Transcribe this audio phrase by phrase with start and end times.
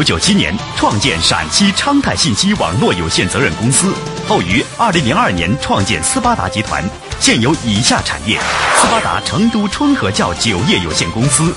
[0.00, 3.94] 一九九七年创建陕西昌泰信息网络有限责任公司，
[4.26, 6.82] 后于二零零二年创建斯巴达集团，
[7.20, 8.40] 现有以下产业：
[8.78, 11.54] 斯巴达成都春和窖酒业有限公司。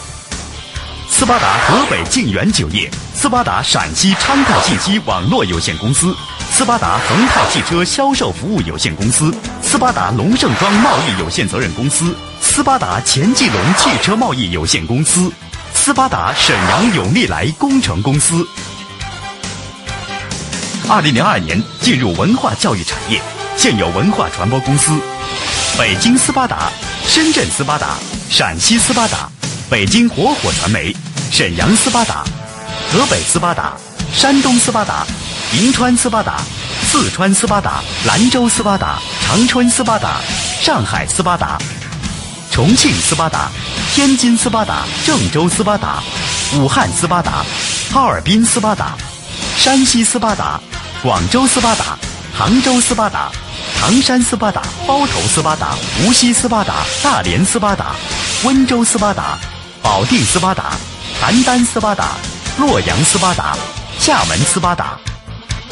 [1.08, 6.14] 斯巴达河北晋源酒业、斯巴达陕西昌泰信息网络有限公司、
[6.52, 15.32] 斯巴达恒泰汽车销售服务有限公司、斯巴达龙盛庄贸易有限责任公司、斯巴达钱继龙汽车贸易有限公司、
[15.86, 18.48] 斯巴达沈阳永利来工程公司。
[20.88, 23.22] 二零零二年进入文化教育产业，
[23.58, 24.98] 现有文化传播公司：
[25.78, 26.72] 北京斯巴达、
[27.06, 27.98] 深圳斯巴达、
[28.30, 29.30] 陕西斯巴达。
[29.70, 30.96] 北京火火传媒、
[31.30, 32.24] 沈阳斯巴达、
[32.94, 33.74] 河北斯巴达、
[34.14, 35.06] 山东斯巴达、
[35.52, 36.40] 银川斯巴达、
[36.90, 40.22] 四川斯巴达、兰州斯巴达、长春斯巴达、
[40.62, 41.58] 上海斯巴达、
[42.54, 43.50] 重庆斯巴达、
[43.96, 46.04] 天津斯巴达、郑州斯巴达、
[46.56, 47.44] 武汉斯巴达、
[47.92, 48.96] 哈尔滨斯巴达、
[49.58, 50.62] 山西斯巴达、
[51.02, 51.98] 广州斯巴达、
[52.32, 53.32] 杭州斯巴达、
[53.80, 57.96] 唐山斯巴达、包头斯巴达、无锡斯巴达、大连斯巴达、
[58.44, 59.40] 温州斯巴达。
[59.82, 60.74] 保定斯巴达、
[61.24, 62.10] 邯郸斯巴达、
[62.60, 63.58] 洛阳斯巴达、
[63.98, 64.96] 厦门斯巴达，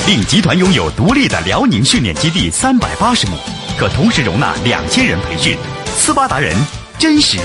[0.07, 3.37] 令集团拥有独立的辽宁训练基地三百八十亩，
[3.77, 5.55] 可同时容纳两千人培训。
[6.03, 6.57] 斯巴达人
[6.97, 7.37] 真实、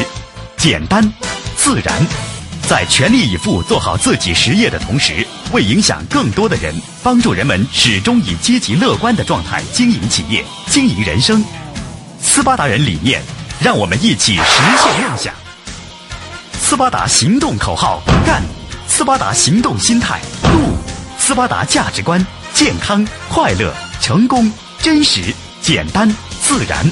[0.56, 1.12] 简单、
[1.58, 1.94] 自然，
[2.66, 11.44] 在全力以赴做好自己实业的同时，为影响更多的人，帮助人们始终以积极乐观的状态经营企业、经营人生。
[12.18, 13.22] 斯巴达人理念，
[13.60, 14.42] 让我们一起实
[14.82, 15.34] 现梦想。
[16.58, 18.42] 斯巴达行动口号：干！
[18.88, 20.78] 斯巴达行动心态：度！
[21.18, 24.50] 斯巴达价值观：健康、快乐、成功、
[24.80, 26.90] 真实、简单、自然。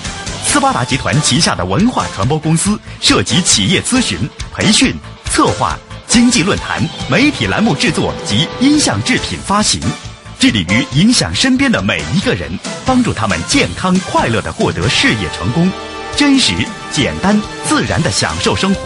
[0.54, 4.16] 斯巴达集团旗下的文化传播公司，涉及企业咨询、
[4.54, 4.94] 培训、
[5.24, 5.76] 策划、
[6.06, 9.80] 经济论坛、媒体栏目制作及音像制品发行，
[10.38, 12.56] 致力于影响身边的每一个人，
[12.86, 15.68] 帮助他们健康快乐的获得事业成功，
[16.14, 16.52] 真实、
[16.92, 17.36] 简单、
[17.68, 18.82] 自然的享受生活。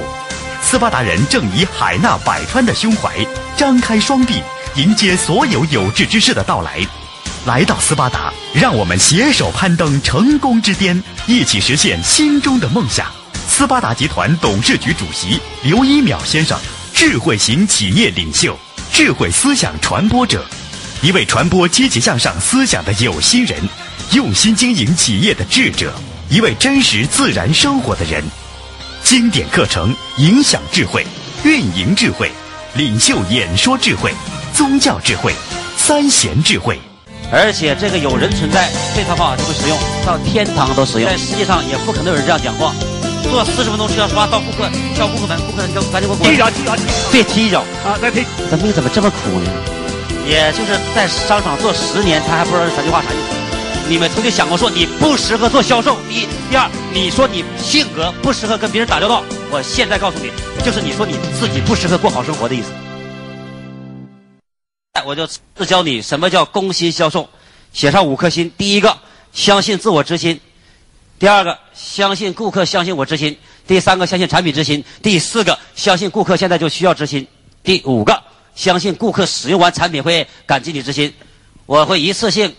[0.63, 3.15] 斯巴达人正以海纳百川的胸怀，
[3.59, 4.43] 张开双臂，
[4.77, 6.81] 迎接所有有志之士的到来。
[7.49, 13.07] 来到斯巴达，让我们携手攀登成功之巅，一起实现心中的梦想。
[13.49, 16.61] 斯巴达集团董事局主席刘一淼先生，
[16.93, 18.55] 智慧型企业领袖，
[18.93, 20.45] 智慧思想传播者，
[21.01, 23.59] 一位传播积极向上思想的有心人，
[24.13, 25.95] 用心经营企业的智者，
[26.29, 28.23] 一位真实自然生活的人。
[29.03, 31.03] 经典课程，影响智慧，
[31.45, 32.31] 运营智慧，
[32.75, 34.13] 领袖演说智慧，
[34.53, 35.33] 宗教智慧，
[35.79, 36.79] 三贤智慧。
[37.31, 41.11] 而且这个有人存在，这套方法就会实用，到天堂都实用。
[41.11, 42.75] 在世界上也不可能有人这样讲话。
[43.31, 46.77] 坐四十分钟车说话到顾客，叫顾客们，顾客们就赶紧给我踢一脚，踢一脚，
[47.13, 48.25] 对，踢一脚啊，再踢。
[48.51, 49.51] 咱命怎么这么苦呢？
[50.27, 53.37] 也就是在商场做十年，他还不知道这三句话啥意思。
[53.91, 55.99] 你们曾经想过说你不适合做销售？
[56.09, 59.23] 第一，第二，你说你性格不适合跟别人打交道。
[59.51, 60.31] 我现在告诉你，
[60.65, 62.69] 就是你说你自己不适合过好生活的意思。
[65.09, 67.27] 我就自教你什么叫攻心销售，
[67.73, 68.53] 写上五颗心。
[68.59, 68.95] 第一个，
[69.33, 70.37] 相信自我之心；
[71.19, 73.33] 第二个，相信顾客相信我之心；
[73.67, 77.25] 第三个，相信产品之心；第四个，相信顾客现在就需要之心；
[77.63, 78.23] 第五个，
[78.55, 81.11] 相信顾客使用完产品会感激你之心。
[81.65, 82.55] 我会一次性。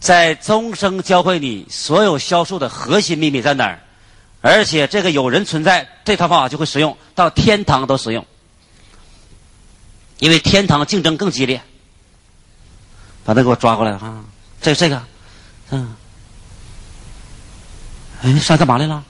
[0.00, 3.82] 在终生教会你所有销售的核心秘密在哪儿，
[4.40, 8.26] 而且这个有人存在，这套方法就会使用到天堂都使用，
[10.24, 11.60] 因为天堂竞争更激烈。
[13.26, 14.24] 把他给我抓过来啊！
[14.62, 15.02] 这这个，
[15.70, 15.94] 嗯，
[18.22, 19.04] 哎，上干嘛来了？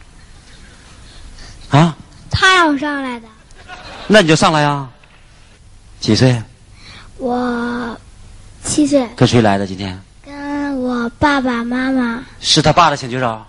[1.71, 1.97] 啊？
[2.33, 3.29] 他让我上来的。
[4.09, 4.89] 那你就上来呀。
[6.01, 6.43] 几岁？
[7.19, 7.97] 我
[8.65, 9.09] 七岁。
[9.15, 10.01] 跟谁来的今天？
[10.25, 13.41] 跟我爸爸妈妈是他爸的，请举手。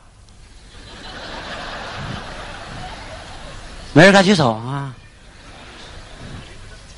[3.93, 4.93] 没人敢举手啊？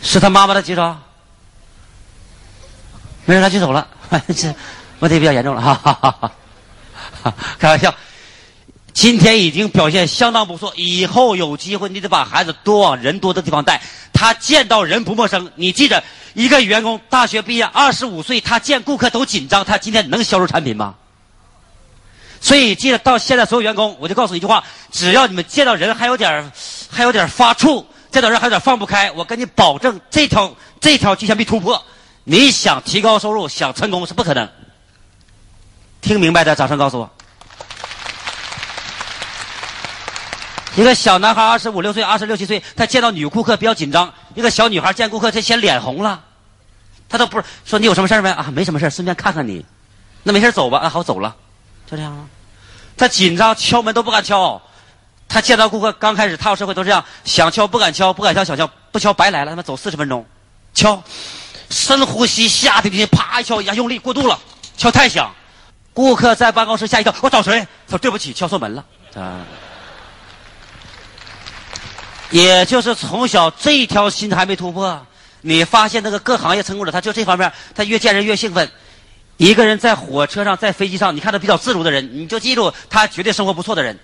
[0.08, 0.96] 是他妈妈的举手。
[3.26, 3.86] 没人敢举手了，
[4.34, 4.56] 这
[5.00, 6.32] 问题比较严重了，哈哈哈
[7.24, 7.34] 哈！
[7.60, 7.94] 开玩笑，
[8.94, 13.82] 今天已经表现相当不错，以后有机会你得把孩子多往人多的地方带，
[14.14, 15.52] 他见到人不陌生。
[15.56, 16.02] 你记着。
[16.34, 20.94] 一个员工大学毕业，二十五岁，他见顾客都紧张，他今天能销售产品吗？
[22.40, 26.52] 所以，记得到现在所有员工，我就告诉你一句话：只要你们见到人还有点
[26.92, 27.84] 还有点发怵，
[28.18, 31.80] 见到人还有点放不开，我跟你保证，这条这条极限被突破，
[32.24, 34.50] 你想提高收入，想成功是不可能。
[36.02, 37.08] 听明白的，掌声告诉我。
[40.76, 46.24] 一个小男孩二十五六岁、二十六七岁，他见到女顾客比较紧张；一个小女孩见顾客，他先脸红了，
[47.08, 48.50] 他都不是说你有什么事没啊？
[48.52, 49.64] 没什么事，顺便看看你。
[50.24, 51.36] 那没事走吧，啊好走了，
[51.86, 52.26] 就这样了。
[52.98, 54.60] 他紧张，敲门都不敢敲。
[55.30, 59.52] 他见到顾客刚开始踏入社会都这样，想敲不敢敲，不敢敲想敲，不敲白来了。
[59.52, 60.26] 他妈走四十分钟，
[60.74, 61.04] 敲，
[61.70, 64.40] 深呼吸，下定决心，啪一敲，呀用力过度了，
[64.78, 65.30] 敲太响。
[65.94, 67.60] 顾客在办公室吓一跳，我找谁？
[67.88, 68.86] 他说对不起，敲错门了。
[69.16, 69.42] 啊，
[72.30, 75.06] 也就是从小这一条心还没突破，
[75.42, 78.70] 你发现那个各行业成功者，他就这方面，他越见人越兴奋。
[79.38, 84.00] 一个人在火车上，在飞机上，你看他比较自如的人，你就记住他绝对生活不错的人。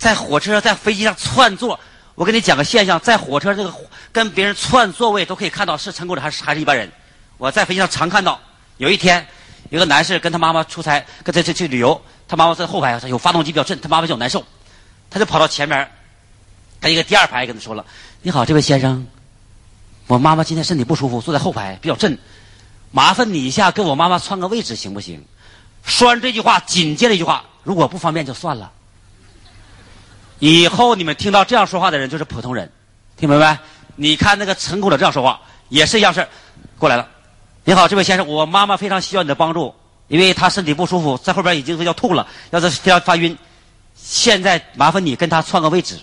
[0.00, 1.78] 在火车上、在飞机上窜座，
[2.14, 3.70] 我跟你讲个现象，在火车这个
[4.10, 6.90] 跟别人窜座位都可以看到是成功的还是还是一般人。
[7.36, 8.40] 我在飞机上常看到，
[8.78, 9.24] 有一天，
[9.68, 14.42] 有个男士跟他妈妈出差，跟他去去旅游，他妈妈在后排，他有发动机比较震，他妈妈就难受，
[15.10, 15.86] 他就跑到前面，
[16.80, 17.84] 他一个第二排跟他说了
[18.22, 19.06] ：“你好，这位先生，
[20.06, 22.18] 我妈妈今天身体不舒服，坐在后排比较震，
[22.90, 25.22] 麻烦你一下给我妈妈串个位置行不行？”
[25.84, 28.72] 说完这句话，紧接着一句话：“如果不方便就算了。”
[30.40, 32.70] 以后你们听到这样说话的人就是普通人，
[33.16, 33.56] 听明白？
[33.96, 35.38] 你看那个成功者这样说话
[35.68, 36.26] 也是一样事
[36.78, 37.06] 过来了，
[37.64, 39.74] 你好，这位先生，我妈妈非常需要你的帮助，
[40.08, 43.36] 因为她身体不舒服，在后边已经要吐了，要是要发晕，
[43.94, 46.00] 现在麻烦你跟她串个位置，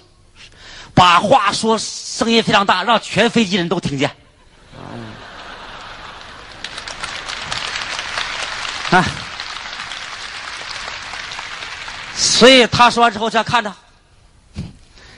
[0.94, 4.12] 把话说声音非常大，让全飞机人都听见。
[8.92, 9.04] 啊，
[12.16, 13.74] 所以他说完之后这样看着。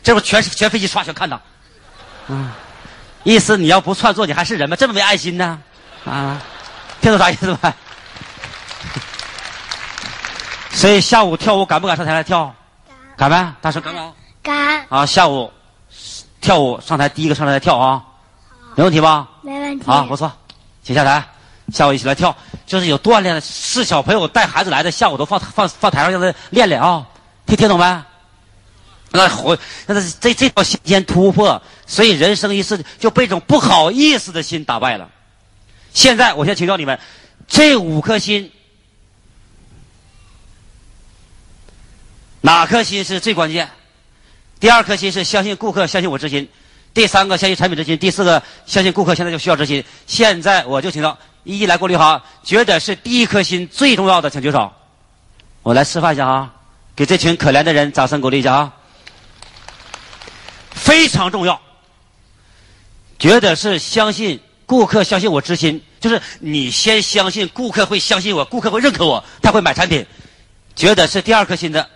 [0.01, 1.39] 这不全全飞机刷全看到，
[2.27, 2.51] 嗯，
[3.23, 4.75] 意思你要不创作你还是人吗？
[4.75, 5.59] 这么没爱心呢？
[6.05, 6.41] 啊，
[7.01, 7.73] 听懂啥意思吧？
[10.71, 12.53] 所以下午跳舞敢不敢上台来跳？
[13.17, 14.13] 敢呗，大声敢不敢？
[14.41, 14.85] 敢。
[14.89, 15.51] 啊，下午
[16.39, 18.01] 跳舞上台第一个上台来跳啊，
[18.75, 19.27] 没问题吧？
[19.41, 19.91] 没问题。
[19.91, 20.31] 啊，不错，
[20.81, 21.21] 请下台，
[21.73, 22.33] 下午一起来跳，
[22.65, 27.05] 就是有锻炼的，是小朋友带孩子来的，下午都放放放台上让他练练啊，
[27.45, 28.03] 听听懂没？
[29.11, 29.57] 那活，
[29.87, 35.09] 那这这这条心先突破，所以人生一世就被一种不好意思的心打败了。
[35.93, 36.99] 现在我先请教你们，
[37.47, 38.51] 这五颗心，
[42.41, 43.67] 哪颗心是最关键？
[44.59, 46.45] 第二颗心是相信顾客，相信我之心；
[46.93, 49.83] 第三个相信产品之心；第四个相信顾客现在就需要之心。
[50.05, 54.71] 现在我就请到一一来过滤哈，觉得是第一颗心最重要的，请举手。
[55.63, 56.53] 我来示范一下啊，
[56.95, 58.73] 给这群可怜的人掌声鼓励一下啊。
[60.79, 61.61] 非常重要，
[63.19, 70.05] 觉得是相信顾客，相信我之心，就是你先相信顾客会相信我，顾客会认可我，他会买产品。
[70.75, 71.89] 觉得是第二颗心的，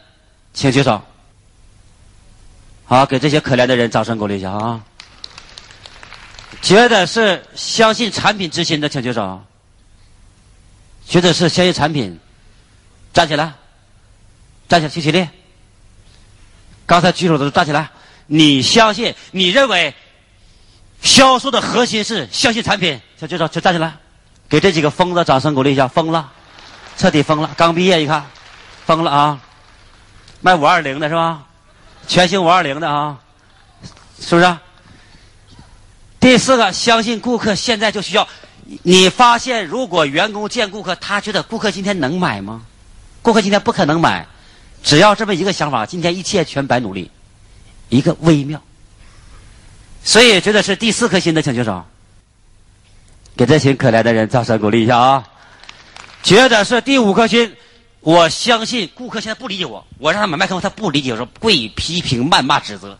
[0.53, 1.01] 请举手。
[2.85, 4.83] 好，给这些可怜的人掌声鼓励一下啊！
[6.61, 9.41] 觉得是相信产品之心的，请举手。
[11.07, 12.19] 觉得是相信产品，
[13.13, 13.53] 站起来，
[14.67, 15.27] 站起来，起起立。
[16.85, 17.89] 刚才举手的站起来。
[18.33, 19.13] 你相信？
[19.29, 19.93] 你认为
[21.03, 22.99] 销售的核心是相信产品？
[23.15, 23.93] 就就，就站起来，
[24.49, 25.87] 给这几个疯子掌声鼓励一下。
[25.87, 26.31] 疯了，
[26.97, 27.51] 彻底疯了。
[27.55, 28.25] 刚毕业一看，
[28.87, 29.39] 疯了啊！
[30.41, 31.43] 卖五二零的是吧？
[32.07, 33.19] 全新五二零的啊，
[34.19, 34.57] 是不是？
[36.19, 38.27] 第四个，相信顾客现在就需要。
[38.81, 42.63] 你发现，如果员工见顾客，他觉得顾客今天能买吗？
[43.21, 44.25] 顾客今天不可能买。
[44.81, 47.11] 只要这么一个想法，今天一切全白努力。
[47.93, 48.59] 一个微妙，
[50.03, 51.85] 所以觉得是第四颗心的，请举手。
[53.37, 55.23] 给这群可怜的人掌声鼓励一下啊！
[56.23, 57.55] 觉得是第五颗心，
[57.99, 62.97] 我相信顾客现在不理解我，我让他买麦克风，他不理解，我说跪批评、谩骂、指责，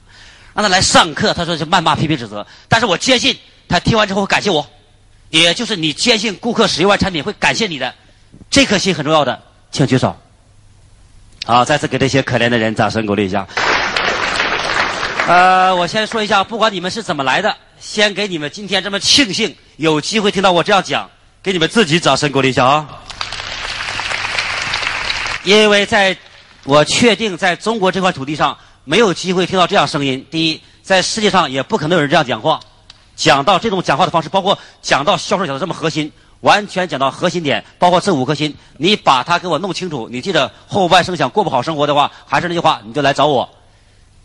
[0.54, 3.36] 让他来上课，他说是谩骂、批评、指责，但是我坚信
[3.68, 4.68] 他听完之后会感谢我，
[5.30, 7.94] 也就是你坚信顾客使用完产品会感谢你的，
[8.52, 10.16] 这颗心很重要的，请举手。
[11.46, 13.48] 好，再次给这些可怜的人掌声鼓励一下。
[15.26, 21.10] 呃，我先说一下，不管你们是怎么来的，先给你们今天这么庆幸，有机会听到我这样讲，
[21.42, 22.86] 给你们自己掌声鼓励一下啊！
[25.46, 26.18] 因为在，
[26.66, 30.26] 我确定在中国这块土地上没有机会听到这样声音。
[30.30, 32.60] 第一，在世界上也不可能有人这样讲话，
[33.16, 36.12] 讲到这种讲话的方式，包括讲到销售讲的这么核心，
[36.42, 40.10] 完全讲到核心点，包括这五颗心，你把它给我弄清楚。
[40.12, 43.50] 你记得后半生想过不好生活的话，还是那句话，你就来找我。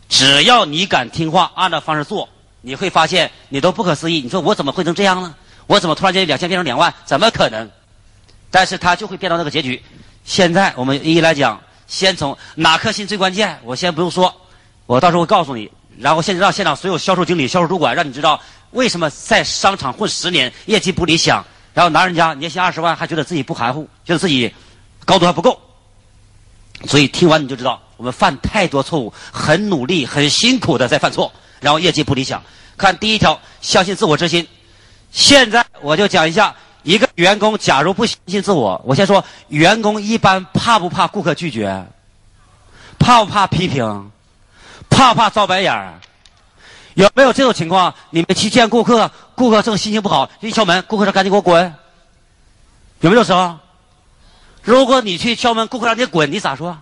[0.09, 2.27] 只要你敢听话，按照方式做，
[2.61, 4.21] 你会发现你都不可思议。
[4.21, 5.33] 你说我怎么会成这样呢？
[5.67, 6.91] 我怎么突然间两千变成两万？
[7.05, 7.69] 怎么可能？
[8.49, 9.81] 但是他就会变到那个结局。
[10.25, 13.59] 现在我们一一来讲，先从哪颗心最关键？
[13.63, 14.35] 我先不用说，
[14.87, 24.51] 我到时候会告诉你，然后现在让现场所有销售经理、销售主管，让你知道为什么在商场混十年业绩不理想，然后拿人家年薪二十万还觉得自己不含糊，觉得自己
[25.05, 25.59] 高度还不够。
[26.87, 31.29] 所以听完你就知道，我们犯太多错误，很努力、很辛苦的在犯错，
[31.59, 32.41] 然后业绩不理想。
[32.77, 34.47] 看第一条，相信自我之心。
[35.11, 41.85] 现在我就讲一下，一个员工假如不相信自我，我先说，员工一般怕不怕顾客拒绝？
[42.97, 44.09] 怕不怕批评？
[44.89, 45.99] 怕不怕遭白眼儿？
[46.93, 47.93] 有没有这种情况？
[48.11, 51.75] 你们去见顾客，顾客正心情不好，一敲门，顾客说：“赶紧给我滚。”
[53.01, 53.57] 有没有时候？
[54.61, 56.77] 如果你去敲门，顾客让你滚，你咋说？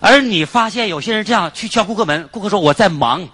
[0.00, 3.28] 而你发现有些人这样去敲顾客门，顾客说：“我在忙。”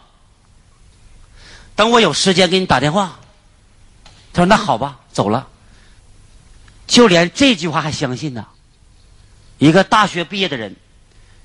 [1.75, 3.19] 等我有时间给你打电话。
[4.33, 5.49] 他说：“那好吧，走了。”
[6.87, 8.47] 就连这句话还相信呢。
[9.59, 10.77] 一个大学毕业的人，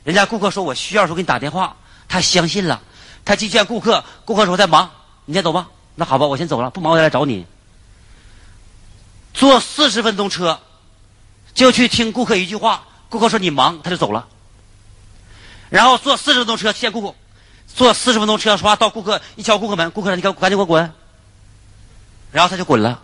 [0.04, 1.76] 人家顾客说我需要时候给你打电话，
[2.08, 2.82] 他相信了。
[3.24, 4.90] 他去见顾客，顾客说我在忙，
[5.26, 5.68] 你先走吧。
[5.96, 7.46] 那好吧，我先走了，不忙我再来找你。
[9.34, 10.60] 坐四十分钟车，
[11.54, 14.28] 就去听顾客一句话，顾客说你忙，他就走了。
[15.70, 17.16] 然后坐四十分钟车见顾客。
[17.76, 20.92] 坐四十分钟车，说话到顾客一敲顾客门，顾客说：“你赶赶紧给我滚。”
[22.32, 23.00] 然后他就滚了。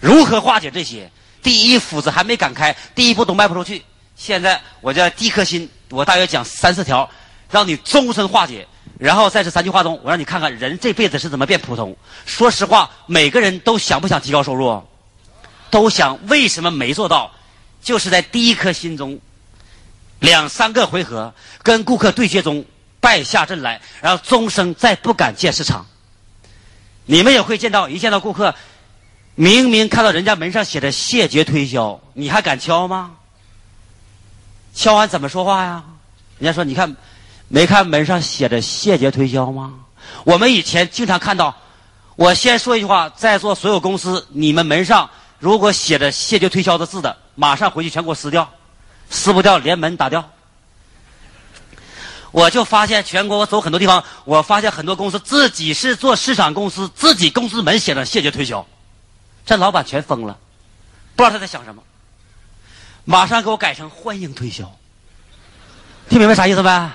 [0.00, 1.10] 如何化解这些？
[1.42, 3.84] 第一斧子还没敢开，第一步都迈不出去。
[4.16, 7.08] 现在我叫第一颗心，我大约讲三四条，
[7.50, 8.66] 让你终身化解。
[8.98, 11.94] 然后在这三句话中，我让你看看人这辈子是怎么变普通。
[12.24, 14.82] 说实话，每个人都想不想提高收入？
[15.70, 16.18] 都想。
[16.28, 17.30] 为什么没做到？
[17.82, 19.20] 就是在第一颗心中。
[20.20, 22.64] 两三个回合跟顾客对接中
[23.00, 25.86] 败下阵来，然后终生再不敢见市场。
[27.06, 28.54] 你们也会见到，一见到顾客，
[29.34, 33.12] 明明看到人家门上写着谢绝推销，你还敢敲吗？
[34.74, 35.84] 敲完怎么说话呀？
[36.38, 36.96] 人家说：“你看，
[37.46, 39.74] 没看门上写着谢绝推销吗？”
[40.24, 41.54] 我们以前经常看到。
[42.16, 48.48] 我先说一句话，在座所有公司，你们门上如果写着谢绝推销的字的，马上回去全给我撕掉。
[49.10, 50.30] 撕不掉，连门打掉。
[52.30, 58.66] 我就发现全国我走很多地方，我发现很多公司自己是做市场公司，自己公司门写着谢绝推销，
[59.46, 60.36] 这老板全疯了，
[61.14, 61.82] 不知道他在想什么。
[63.04, 64.76] 马上给我改成欢迎推销，
[66.08, 66.90] 听明白啥意思没？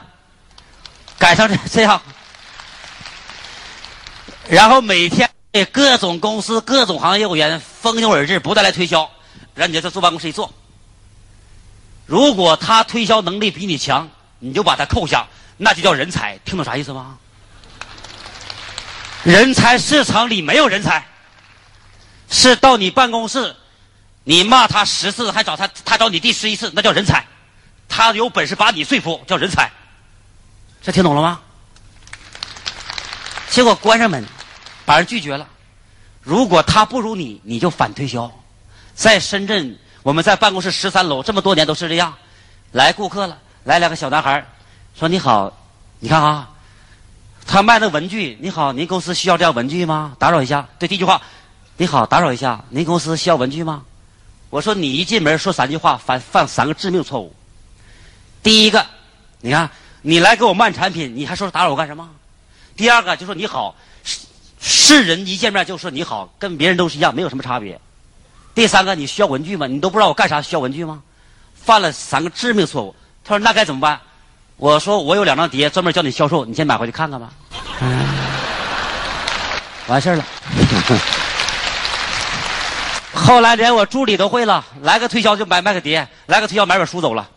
[1.18, 2.02] 改成这样，
[4.50, 9.10] 然后每天给各种公司、各种行业业务员蜂拥而至，不断来推销，
[9.54, 10.52] 让你在坐办公室一坐。
[12.10, 16.40] 如果他推销能力比你强，你就把他扣下，那就叫人才。
[16.44, 17.20] 听懂啥意思吗？
[19.24, 21.06] 人才市场里没有人才，
[22.32, 23.56] 是到你办公室，
[24.24, 27.24] 你骂他十次，还找他，他找你第十一次，那叫人才。
[27.88, 29.70] 他有本事把你说服，叫人才。
[30.82, 31.40] 这听懂了吗？
[33.52, 34.26] 结果关上门，
[34.84, 35.48] 把人拒绝了。
[36.24, 38.32] 如果他不如你，你就反推销。
[38.96, 39.78] 在深圳。
[40.10, 42.12] 我们在办公室十三楼这么多年都是这样，
[42.72, 44.44] 来顾客了，来两个小男孩
[44.98, 45.56] 说你好，
[46.00, 46.50] 你看啊，
[47.46, 50.16] 他卖的文具，你好，您公司需要这样文具吗？
[50.18, 51.22] 打扰一下，对，第一句话，
[51.78, 53.84] 你好，打扰一下，您公司需要文具吗？
[54.50, 57.32] 我说你一进门说三句话，犯犯三个致命错误。
[58.42, 58.84] 第一个，
[59.42, 59.70] 你看
[60.02, 62.10] 你来给我卖产品，你还说打扰我干什么？
[62.76, 64.18] 第二个就说你好，是
[64.60, 67.80] 是人一见面就说你好，跟别人都是一样，没有什么差别。
[68.60, 69.68] 第三个，你需要文具吗？
[69.68, 71.02] 你都不知道我干啥需要文具吗？
[71.56, 72.94] 犯了三个致命错误。
[73.24, 73.98] 他说：“那该怎么办？”
[74.60, 77.30] 我说：“我有两张碟，专门教你销售，你先买回去看看吧。”
[79.88, 80.26] 完事儿了。
[83.14, 87.30] 后来连我助理都会了，来个推销就买买个碟，来个推销买本书走了。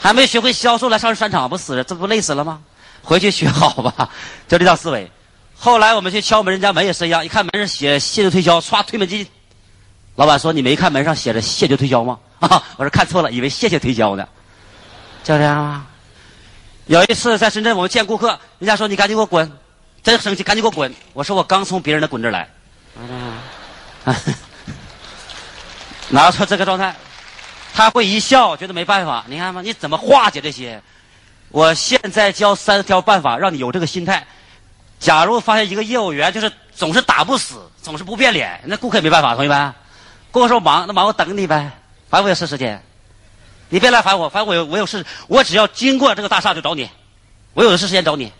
[0.00, 2.60] 还没学会销售来上商场不死了，这不累死了吗？
[3.02, 4.08] 回去学好吧，
[4.48, 5.12] 就这套思维。
[5.54, 9.26] 后来我们去敲门，人家门也是一样，一看门上写“谢谢推销”，唰推门进。
[10.18, 14.26] 老板说：“你没看门上写着‘谢绝推销’吗？”啊，我说看错了，以为谢谢推销呢。
[15.22, 15.86] 就这样啊。
[16.86, 19.48] 有一次在深圳，我们见顾客，人家说：“你赶紧给我滚！”
[20.02, 20.92] 真生气，赶紧给我滚！
[21.12, 22.48] 我说：“我刚从别人的滚这儿来。”
[24.04, 24.16] 啊，
[26.10, 26.96] 拿出这个状态，
[27.72, 29.24] 他会一笑，觉得没办法。
[29.28, 29.62] 你看嘛？
[29.62, 30.82] 你怎么化解这些？
[31.50, 34.26] 我现在教三条办法，让你有这个心态。
[34.98, 39.72] 假如发现一个业务员就是总是打不死，总是不变脸，那顾客也没办法，同学们。
[40.38, 41.72] 顾客说忙，那忙我等你呗，
[42.08, 42.80] 反正我有事时间。
[43.70, 46.88] 你别来烦我，反正我有我有事，我只要经过这个大厦就找你，
[47.54, 48.32] 我有的是时间找你。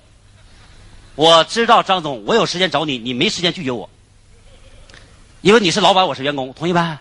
[1.17, 3.90] 我知道张总，我有时间找你，你没时间拒绝我，
[5.40, 6.99] 因为你是老板，我是员工，同意呗。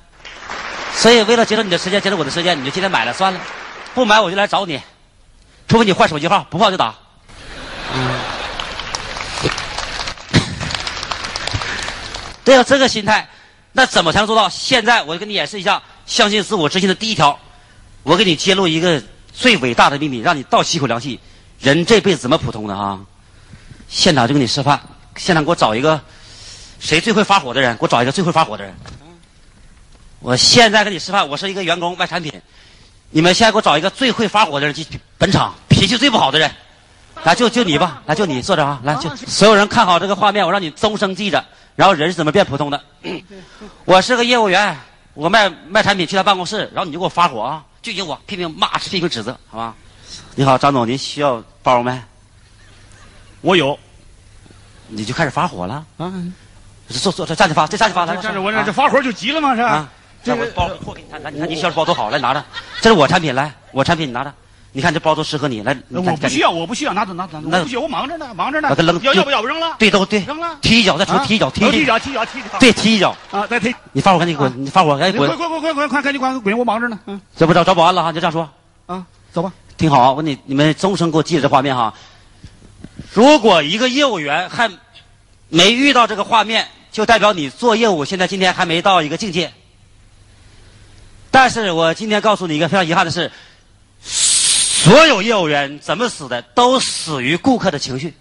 [0.93, 3.39] 所以为了节省你的时间，节省我的时间，你就今天买了算了，
[3.93, 4.81] 不买我就来找你，
[5.67, 6.95] 除非你换手机号，不换就打。
[7.93, 8.19] 嗯，
[12.43, 13.29] 得有这个心态，
[13.77, 14.49] 那怎么才能做到？
[14.49, 17.37] 现在我就给你演示一下相信自我执行的第一条，
[18.01, 18.99] 我给你揭露一个
[19.31, 21.19] 最伟大的秘密，让你倒吸口凉气。
[21.59, 22.99] 人这辈子怎么普通的啊？
[23.87, 24.81] 现场就给你示范，
[25.15, 26.01] 现场给我找一个
[26.79, 28.73] 谁最会发火的人，给我找一个最会发火的人。
[30.21, 32.33] 我现在给你示范，我是一个员工卖产品，
[33.11, 34.75] 你们现在给我找一个最会发火的人，
[35.19, 36.49] 本场脾气最不好的人，
[37.23, 41.45] 来就就你吧，来就你坐着啊，来就所有人看好这个画面，我让你终生记着。
[41.77, 42.83] 然后人是怎么变普通的？
[43.85, 44.75] 我是个业务员，
[45.13, 49.75] 我卖卖产品去他办公室，然后你就给我发火啊，拒绝我批评骂、批评指责，好吧？
[50.33, 52.01] 你好，张总，您需要包没？
[53.41, 53.77] 我有，
[54.87, 56.11] 你就开始发火了啊！
[56.89, 59.55] 坐坐，这站着发，这站着发，来站着我这这发火就急了吗？
[59.55, 59.87] 是吧？
[60.23, 62.43] 这我包货给你看，你看你销售包多好，来拿着，
[62.81, 64.33] 这是我产品，来我产品你拿着。
[64.77, 65.75] 你看这包都适合你，来。
[65.89, 67.41] 我不需要，我不需要，拿走拿走。
[67.43, 68.69] 我不需要，我忙着呢，忙着呢。
[68.69, 69.75] 把它扔，要要不要不扔了？
[69.79, 70.19] 对，都对。
[70.19, 70.55] 扔了。
[70.61, 72.59] 踢一脚，再出踢一脚，踢一脚，踢一脚，踢一脚。
[72.59, 73.17] 对，踢一脚。
[73.31, 73.73] 啊，再踢。
[73.91, 74.53] 你发火赶紧滚！
[74.63, 75.27] 你发火赶紧滚！
[75.35, 76.55] 快快快快快，赶紧滚滚！
[76.55, 76.99] 我忙着呢。
[77.07, 77.19] 嗯。
[77.35, 78.13] 这不找找保安了哈？
[78.13, 78.47] 就这样说。
[78.85, 79.03] 啊，
[79.33, 79.51] 走吧。
[79.79, 81.91] 听好啊，我你你们终生给我记着这画面哈。
[83.13, 84.69] 如果一个业务员还
[85.49, 89.51] 没遇到这个画面，就代表你做业务现在今天还没到一个境界。
[91.31, 93.31] 但是我今天告诉你一个非常遗憾的是。
[94.77, 96.39] 所有业务员怎么死的？
[96.53, 98.15] 都死于顾客的情绪，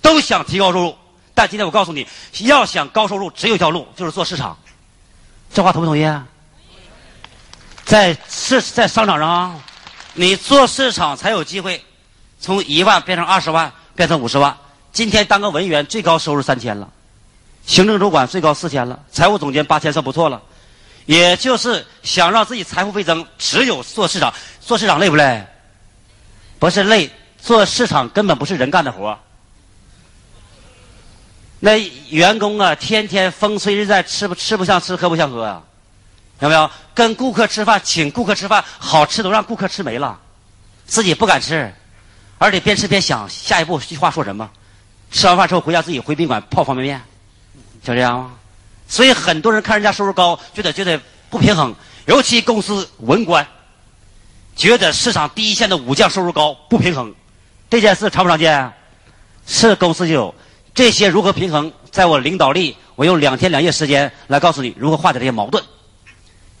[0.00, 0.96] 都想提高收入。
[1.34, 2.06] 但今天我告诉你，
[2.40, 4.56] 要想高收入，只有一条路，就是做市场。
[5.52, 6.10] 这话同不同意？
[7.84, 9.60] 在市在商场上，
[10.14, 11.84] 你做市场才有机会
[12.40, 14.56] 从一万变成二十万，变成五十万。
[14.90, 16.88] 今天当个文员，最高收入三千了；
[17.66, 20.40] 行政主管最高四千了；财务总监八千算不错了。
[21.04, 24.32] 也就是想让自己财富倍增，只有做市场。
[24.64, 25.44] 做市场累不累？
[26.58, 29.18] 不是累，做市场根本不是人干的活
[31.58, 31.76] 那
[32.08, 35.62] 员工啊，天天风吹日晒，吃不吃不像吃，喝不像喝啊，
[36.40, 36.70] 有没有？
[36.94, 40.18] 跟顾客吃饭，请顾客吃饭，好吃都让顾客吃没了，
[40.86, 41.72] 自己不敢吃，
[42.38, 44.48] 而且边吃边想下一步句话说什么。
[45.10, 47.02] 吃完饭之后回家自己回宾馆泡方便面，
[47.82, 48.32] 就这样吗？
[48.88, 51.74] 所以很多人看人家收入高，觉得觉得不平衡，
[52.06, 53.46] 尤其公司文官。
[54.54, 57.14] 觉得市场第一线的武将收入高不平衡，
[57.70, 58.72] 这件事常不常见？
[59.46, 60.34] 是公司就有
[60.74, 61.72] 这些如何平衡？
[61.90, 65.62] 在我领导力，我用两天两夜时间来告诉你如何化解这些矛盾。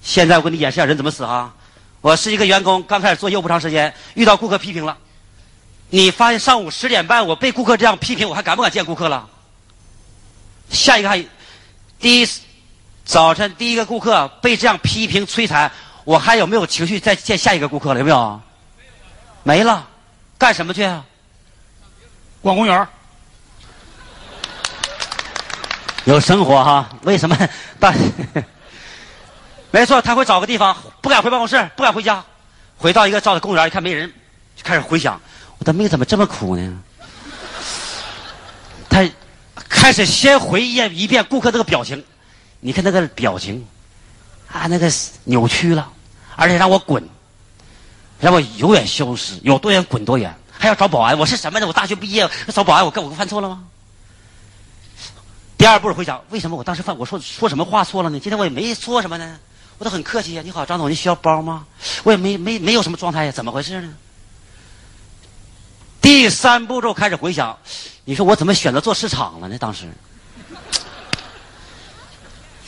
[0.02, 1.54] 现在我给你演示下人怎么死哈。
[2.00, 4.98] 我是一个员工，刚开始做业务不长时间，遇到顾客批评了。
[5.90, 9.28] 你发现上午十点半我被顾客这样批评，我还敢不敢见顾客了？
[10.70, 11.24] 下一个还
[12.00, 12.28] 第一
[13.04, 15.70] 早晨第一个顾客被这样批评摧残。
[16.04, 18.00] 我还有没有情绪再见下一个顾客了？
[18.00, 18.40] 有没有？
[19.42, 19.86] 没了，
[20.38, 21.04] 干什么去啊？
[22.40, 22.88] 逛公园
[26.04, 26.88] 有生活哈？
[27.02, 27.36] 为什么？
[27.78, 27.94] 大
[29.70, 32.22] 没错，他会找个地方，不敢回办公室，不敢回家，
[32.76, 34.12] 回到一个照的公园，一看没人，
[34.56, 35.20] 就开始回想，
[35.58, 36.82] 我的命怎么这么苦呢？
[38.90, 39.08] 他
[39.68, 42.04] 开始先回忆一遍顾客这个表情，
[42.60, 43.66] 你看那个表情。
[44.52, 44.92] 啊，那个
[45.24, 45.90] 扭曲了，
[46.36, 47.02] 而且让我滚，
[48.20, 51.18] 让我永远消失，有多远滚多远，还要找保安。
[51.18, 51.66] 我是什么呢？
[51.66, 53.64] 我大学毕业找保安，我跟我犯错了吗？
[55.56, 56.96] 第二步回想，为什么我当时犯？
[56.98, 58.20] 我说说什么话错了呢？
[58.20, 59.38] 今天我也没说什么呢，
[59.78, 60.42] 我都很客气呀。
[60.44, 61.64] 你好，张总，您需要包吗？
[62.02, 63.94] 我也没没没有什么状态呀，怎么回事呢？
[66.02, 67.56] 第三步骤开始回想，
[68.04, 69.56] 你说我怎么选择做市场了呢？
[69.56, 69.90] 当时。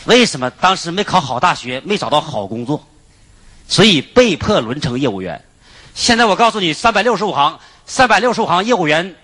[0.06, 2.86] 为什么当时没考好大学，没找到好工作，
[3.68, 5.42] 所以被迫沦成业务员。
[5.94, 9.14] 现在我告诉你，三百六十五行，三百六十五行业务员，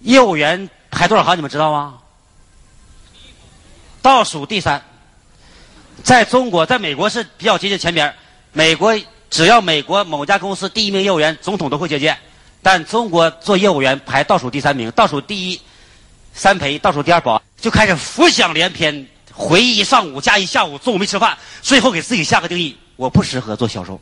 [0.00, 1.36] 业务员排多少行？
[1.36, 1.98] 你们知道吗？
[4.02, 4.82] 倒数第三。
[6.02, 8.14] 在中国，在美国是比较接近前边。
[8.52, 12.16] 美国只要美国某家公司第一名业务员，总统都会接见。
[12.62, 15.60] 但中国做业务员排倒数第三名，倒数第一
[16.32, 19.06] 三陪，倒数第二保安，就开始浮想联翩。
[19.32, 24.00] 回忆一上午加一下午，中午没吃饭，最后给自己下个定义：我不适合做销售。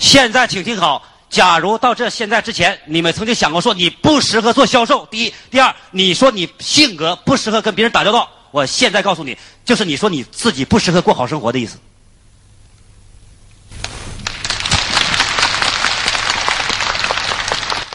[0.00, 11.78] 现在请听好，假如到这现在之前，你们曾经想过说你不适合做销售，第一，第二，你说你性格不适合跟别人打交道，我现在告诉你，就是你说你自己不适合过好生活的意思。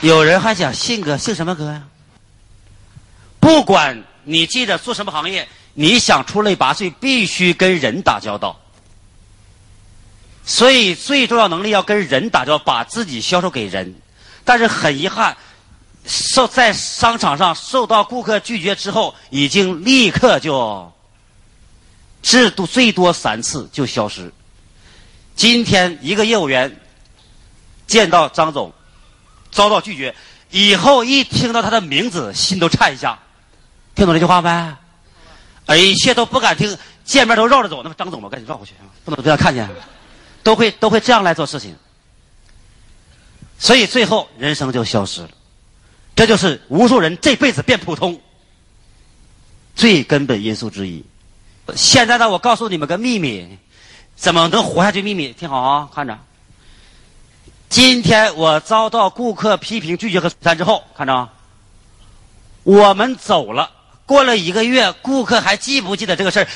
[0.02, 1.84] 有人还讲性格姓什么哥呀？
[3.40, 4.02] 不管。
[4.30, 8.60] 你记着，做什么行业，你想出类拔萃，必须跟人打交道。
[10.46, 13.96] 所以最重要能力要跟人打交道，把自己销售给人。
[14.46, 15.36] 但是很遗憾，
[16.06, 20.92] 受在商场上受到顾客拒绝之后，已经立刻就
[22.22, 24.32] 制度最多三次就消失。
[25.36, 26.80] 今天一个业务员
[27.88, 28.72] 见到张总
[29.52, 30.14] 遭到拒绝，
[30.52, 33.18] 以后一听到他的名字，心都颤一下。
[34.00, 34.50] 听懂这句话没？
[35.66, 37.84] 哎，一切都不敢听，见面都绕着走。
[37.84, 39.70] 那么张总吧，赶紧绕过去，不能被他看见，
[40.42, 41.76] 都会都会这样来做事情。
[43.58, 45.30] 所以最后人生就消失了，
[46.16, 48.22] 这就是无数人这辈子变普通
[49.76, 51.04] 最根本因素之一。
[51.76, 53.58] 现在呢，我告诉你们个秘密，
[54.16, 55.02] 怎么能活下去？
[55.02, 56.18] 秘密，听好啊，看着。
[57.68, 61.28] 今天我遭到顾客批评、拒绝和摧残之后，看着，
[62.64, 63.72] 我们走了。
[64.10, 66.48] 过了一个月，顾客还记不记得这个事儿？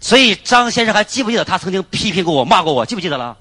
[0.00, 2.86] 所以张先生还记不记得他曾经批评过我、骂过我？
[2.86, 3.36] 记不记得了？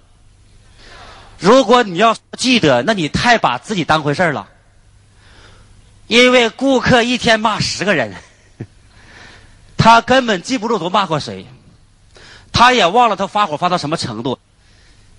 [1.40, 4.46] 如果你要记得，那你太把自己当回事儿了。
[6.08, 8.14] 因为顾客一天骂十个人，
[9.78, 11.48] 他根本记不住都骂过谁，
[12.52, 14.38] 他也忘了他发火发到什么程度，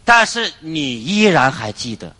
[0.04, 2.14] 但是你依然还记得，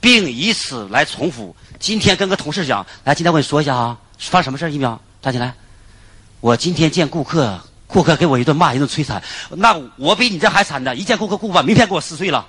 [0.00, 1.54] 并以此来重复。
[1.78, 4.68] 今天跟个同事讲，来，今天我跟你说一下啊，发生什么事儿？
[4.68, 5.00] 一秒。
[5.24, 5.54] 站起来！
[6.40, 9.22] 我今天见顾客，顾客给我一顿骂，一顿摧残，
[9.56, 10.94] 那我比你这还惨的。
[10.94, 12.46] 一见顾客，顾客把名片给我撕碎了。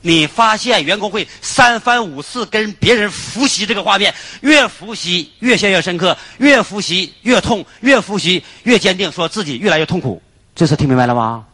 [0.00, 10.22] 你发现员工会三番五次跟别人复习这个画面，越复习越陷越深刻，越复习越痛，越复习越坚定，说自己越来越痛苦。
[10.56, 11.44] 这次听明白了吗？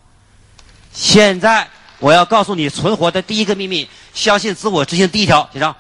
[0.93, 1.67] 现在
[1.99, 5.09] 我要告诉你存活的第一个秘密：相信自我执行。
[5.09, 5.75] 第一条，写上。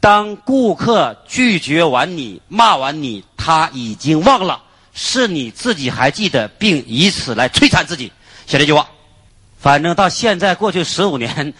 [0.00, 4.60] 当顾客拒绝完你、骂完你，他已经忘了，
[4.92, 8.12] 是你自己还记得，并以此来摧残自己。
[8.46, 8.86] 写这句话，
[9.58, 11.54] 反正到现在过去十五年，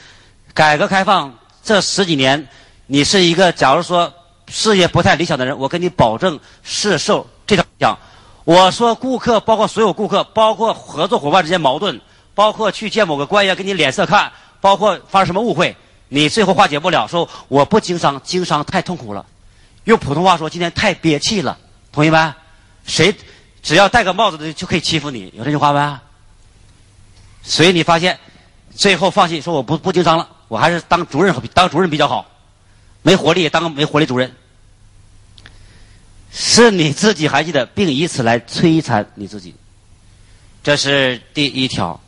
[0.53, 2.47] 改革开放这十几年，
[2.89, 4.13] 你是一个假如说
[4.49, 7.99] 事业不太理想的人，我跟你保证是受这条影响。
[8.45, 11.99] 我说顾客，包括所有顾客，包括合作伙伴之间矛盾，
[12.35, 15.75] 包括去见某个官员给你脸色看，包括发生什么误会。
[16.11, 19.25] 你最后化解不了，说我不经商，经商太痛苦了。
[19.85, 21.57] 用普通话说，今天太憋气了。
[21.93, 22.35] 同意没？
[22.87, 23.15] 谁
[23.63, 25.99] 只要戴个帽子的就可以欺负你，有这句话没？
[27.43, 28.19] 所以你发现
[28.75, 32.27] 最后放弃，说我不不经商了，我还是当主任当主任比较好，
[33.03, 34.35] 没活力当没活力主任。
[36.31, 39.55] 是你自己还记得，并以此来摧残你自己，
[40.63, 42.01] 这是第一条。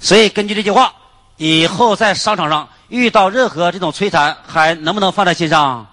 [0.00, 0.94] 所以根据这句话，
[1.36, 2.68] 以后在商场上。
[2.88, 5.88] 遇到任何这种摧残，还能不能放在心上？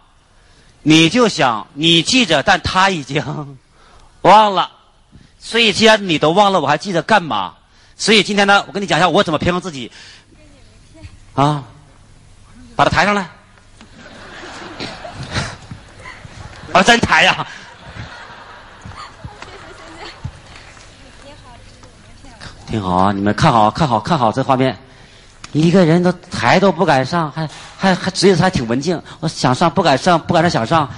[0.83, 3.57] 你就想，你记着，但他已经
[4.21, 4.69] 忘了。
[5.39, 7.55] 所以，既然你都忘了，我还记得干嘛？
[7.95, 9.91] 所以今天呢，我跟你讲一下我怎么平衡自己。
[11.35, 11.63] 啊，
[12.75, 13.29] 把他抬上来。
[16.73, 17.45] 啊，真抬呀！
[22.67, 24.77] 挺好啊，你们看好，看好，看好这画面。
[25.53, 28.99] 一个人都台都不敢上，还还还职业还挺文静。
[29.19, 30.89] 我想上不敢上，不敢上想上，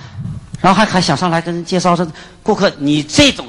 [0.61, 2.07] 然后还还想上来跟人介绍说
[2.41, 3.45] 顾客，你这种，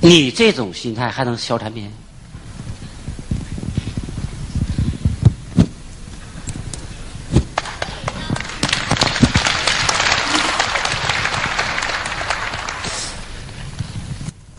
[0.00, 1.90] 你这种心态还能销产品？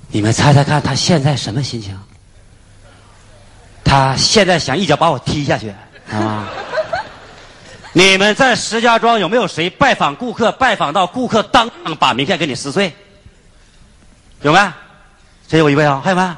[0.09, 1.95] 你们猜猜看，他现在什么心情？
[3.85, 5.73] 他现在想一脚把我踢下去，
[6.11, 6.49] 啊！
[7.93, 12.93] 你们在石家庄有没有谁拜访顾客，拜访到顾客当场把名片给你撕碎？
[14.41, 14.59] 有没？
[15.47, 16.35] 这有一位啊，还有没？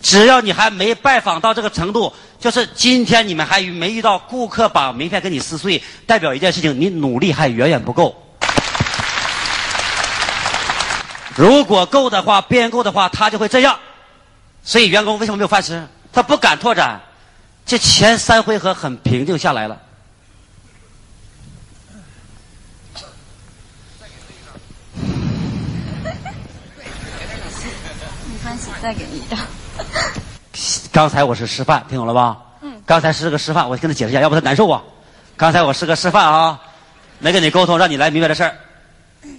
[0.00, 8.14] 只要你还没拜访到这个程度，就是今天你们还没遇到顾客把名片给你撕碎，代表一件事情，你努力还远远不够。
[11.34, 13.76] 如果够的话，编够的话，他就会这样。
[14.62, 15.84] 所以员工为什么没有饭吃？
[16.12, 17.00] 他不敢拓展，
[17.64, 19.80] 这前三回合很平静下来了。
[28.26, 29.38] 没关系，再给你一张。
[30.92, 32.36] 刚才我是示范，听懂了吧？
[32.60, 32.82] 嗯。
[32.84, 34.82] 刚才是个示范，我跟他解释一下，要不他难受啊。
[35.34, 36.60] 刚才我是个示范啊，
[37.20, 38.54] 没跟你沟通，让你来明白这事儿。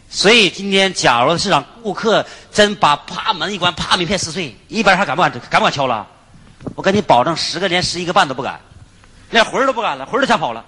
[0.09, 6.07] 所以今天，假如市场顾客真把啪门一关，啪名片撕碎，一般人还敢不敢敢不敢敲了？
[6.76, 8.60] 我跟你保证，十个连十一个半都不敢，
[9.30, 10.63] 连魂儿都不敢了，魂儿都吓跑了。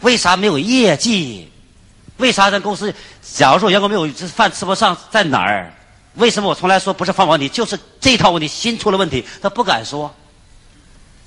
[0.00, 1.50] 为啥没有业绩？
[2.18, 5.72] 为啥咱公司，假如说员工没有这饭吃不上，在哪儿？
[6.14, 10.14] 为什么我从来说不是饭问题，就是这套问题心出了问题，他不敢说。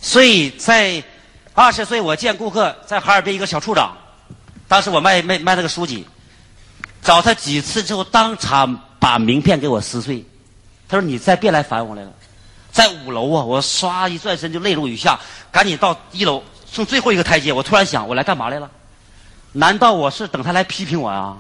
[0.02, 1.04] 所以在
[1.54, 3.98] 二十岁，我见顾客在哈尔滨一个小处长，
[4.68, 6.08] 当时我卖卖卖那个书籍，
[7.02, 10.24] 找他几次之后，当场把名片给我撕碎。
[10.88, 12.14] 他说：“你再别来烦我来了。”
[12.78, 15.20] 在五楼啊，我唰一转身就泪如雨下，
[15.52, 18.70] 赶紧到一楼，剩最后一个台阶，我突然想，我来干嘛来了？
[19.54, 21.36] 难道我是等他来批评我呀？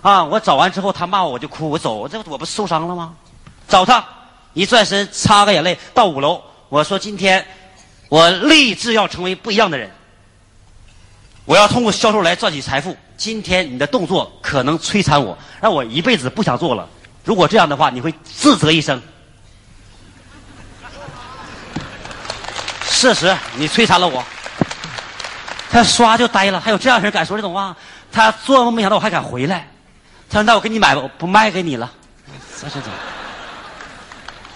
[0.00, 0.24] 啊！
[0.24, 3.12] 我找完之后，他骂我，我就哭，我走，这我不受伤了吗？
[3.68, 4.02] 找他，
[4.54, 6.40] 一转身擦个眼泪到五楼，
[6.70, 7.46] 我说今天
[8.08, 9.90] 我立志要成为不一样的人，
[11.44, 12.96] 我要通过销售来赚取财富。
[13.18, 16.88] 今天你的动作可能摧残我，让我一辈子不想做了。
[17.22, 18.98] 如果这样的话，你会自责一生。
[23.00, 24.22] 事实，你摧残了我。
[25.70, 27.74] 他唰就呆了，还有这样人敢说这种话？
[28.12, 29.66] 他做梦没想到我还敢回来。
[30.28, 31.90] 他说：“那我给你买吧，我不卖给你了。”
[32.60, 32.92] 这是怎么？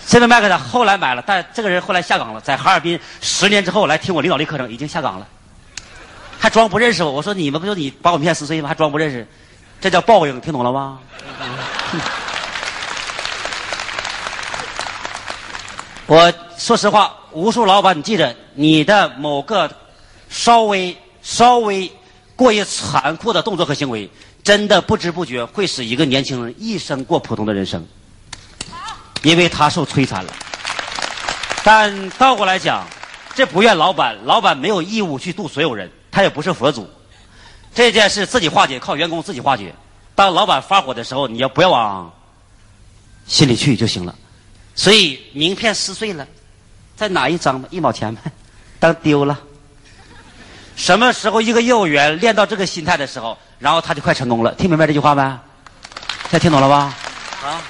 [0.04, 5.26] 现在卖给他，后来买了，但这个人后来下岗了，在哈尔滨十年之后来听我领导力课程，已经下岗了，
[6.38, 7.10] 还装不认识我。
[7.10, 8.68] 我说：“你们不就你把我骗撕碎吗？
[8.68, 9.26] 还装不认识？
[9.80, 10.98] 这叫报应，听懂了吗？”
[16.06, 19.70] 我说实话，无数老板，你记着，你的某个
[20.28, 21.90] 稍微稍微
[22.36, 24.08] 过于残酷的动作和行为。
[24.42, 27.82] 真的不知不觉会使一个年轻人一生过普通的人生，
[29.22, 30.32] 因为他受摧残了。
[31.64, 32.86] 但倒过来讲，
[33.34, 36.86] 这不怨老板，老板没有义务去度所有人，他也不是佛祖。
[37.74, 39.74] 这件事自己化解，靠员工自己化解。
[40.14, 42.12] 当老板发火的时候，你要不要往
[43.26, 44.14] 心里去就行了。
[44.74, 46.28] 所以名片撕碎了，
[46.96, 48.20] 再拿一张吧，一毛钱呗，
[48.78, 49.38] 当丢了。
[50.76, 53.36] 什么时候一个业务员练到这个心态的时候？
[53.60, 55.22] 然后他就快成功了，听明白这句话没？
[55.22, 56.94] 现在听懂了吧？
[57.42, 57.62] 啊，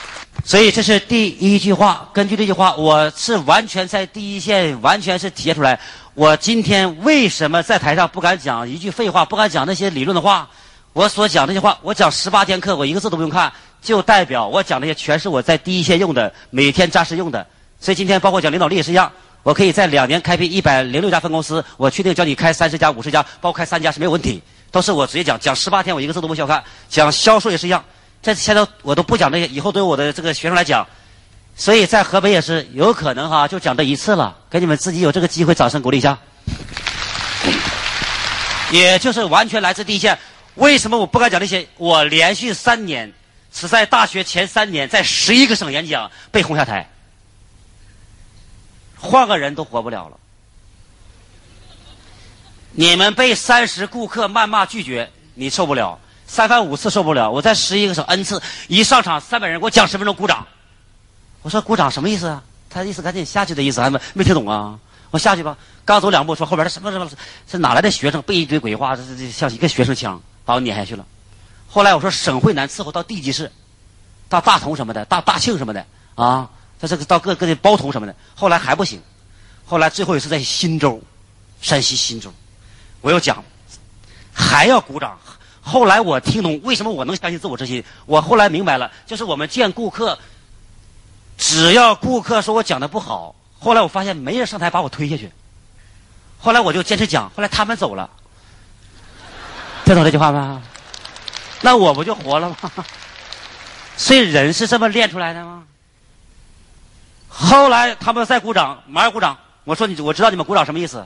[0.45, 2.09] 所以这是第一句话。
[2.13, 5.79] 根据这句话，我是完全在第一线，完全是体现出来。
[6.15, 10.49] 我今天为什么在台上不敢讲一句废话，不敢讲那些理论的话？
[10.93, 17.47] 我所讲这些话，我讲十八天课，我一个字都不用看，就代表我讲这些全是我在第一线用的，每天扎实用的。
[17.85, 24.43] 所以今天包括讲领导力也是一样，我可以在两年开辟一百零六家分公司，我确定叫你开三十家、五十家，包括开三家是没有问题。
[24.71, 26.65] 都是我直接讲，讲十八天，我一个字都不需要看。
[26.89, 27.85] 讲销售也是一样，
[28.23, 30.87] 在现在我都不讲这些，以后对我的这个学生来讲，
[31.55, 34.35] 所以在河北也是有可能哈，就讲这一次了。
[34.49, 36.19] 给你们自己有这个机会，掌声鼓励一下。
[38.71, 40.19] 也就是完全来自第一线。
[40.55, 41.69] 为什么我不敢讲这些？
[41.77, 43.13] 我连续三年
[43.53, 46.89] 是在大学前三年，在十一个省演讲被轰下台，
[48.99, 50.19] 换个人都活不了了。
[52.73, 57.31] 你们被三十顾客谩骂拒绝，你受不了；三番五次受不了。
[57.31, 60.47] 我在十一个省 n 次，一上场三百人给我讲十分钟鼓掌。
[61.43, 62.43] 我说鼓掌什么意思啊？
[62.71, 64.79] 他的意思赶紧下去的意思，还没没听懂啊？
[65.13, 65.57] 我下去吧。
[65.85, 67.09] 刚走两步，说后边的什么什么，
[67.49, 68.97] 是哪来的学生背一堆鬼话？
[68.97, 71.07] 这这像一个学生腔，把我撵下去了。
[71.69, 73.53] 后来我说省会难伺候，到地级市，
[74.29, 76.51] 到大同什么的，大大庆什么的啊，
[76.87, 78.15] 这个到各各地包头什么的。
[78.35, 79.01] 后来还不行，
[79.65, 81.01] 后来最后一次在忻州，
[81.61, 82.33] 山西忻州。
[83.01, 83.43] 我又讲，
[84.33, 85.19] 还要鼓掌。
[85.61, 87.83] 后来我听懂为什么我能相信自我之心。
[88.07, 90.19] 我后来明白了，就是我们见顾客，
[91.39, 95.31] 只要顾客说我讲的不好，后来我发现没人上台把我推下去。
[96.39, 98.11] 后来我就坚持讲，后来他们走了。
[99.85, 100.63] 听懂这句话吗？
[101.63, 102.57] 那我不就活了吗？
[103.97, 105.63] 所以人是这么练出来的吗？
[107.37, 109.37] 后来他们再鼓掌，马上鼓掌。
[109.65, 111.05] 我说你，我知道你们鼓掌什么意思。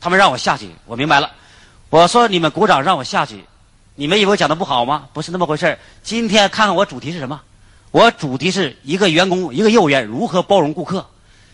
[0.00, 1.30] 他们让我下去，我明白了。
[1.90, 3.44] 我说你们鼓掌让我下去，
[3.94, 5.06] 你们以为我讲的不好吗？
[5.12, 7.40] 不是那么回事今天看看我主题是什么？
[7.90, 11.06] 我主题是一个员工，一个业务员如何包容顾客。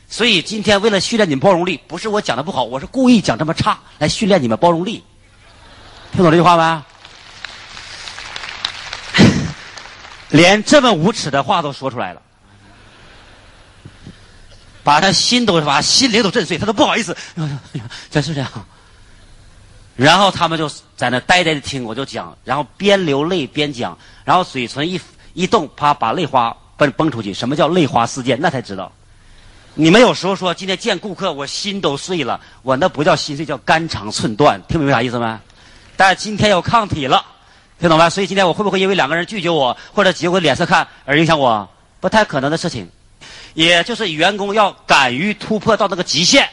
[0.09, 5.03] 所以今天为了训练你们包容力，不是我讲的不好，我是故意讲这么差来训练你们包容力。
[6.13, 6.83] 听懂这句话没？
[10.39, 12.23] 连这么无耻的话都说出来了。
[14.85, 17.16] 把他心都把心灵都震碎，他都不好意思，
[18.11, 18.51] 真是这样。
[19.95, 25.01] 然后他们就在那呆呆的听，我就讲，然后边流泪边讲，然后嘴唇一
[25.35, 27.33] 一动，啪，把泪花崩崩出去。
[27.33, 28.38] 什么叫泪花四溅？
[28.40, 28.90] 那才知道。
[29.75, 34.61] 你们有时候说今天见顾客，我心都碎了，我那不叫心碎，叫肝肠寸断。
[34.68, 35.38] 听明白啥意思没？
[35.97, 37.25] 但是今天有抗体了，
[37.79, 38.11] 听懂没？
[38.11, 41.68] 所以今天我会不会因为两个人拒绝我，或者几个脸色看而影响我？
[42.01, 42.88] 不太可能的事情。
[43.55, 46.49] 也就是员工要敢于突破到那个极限，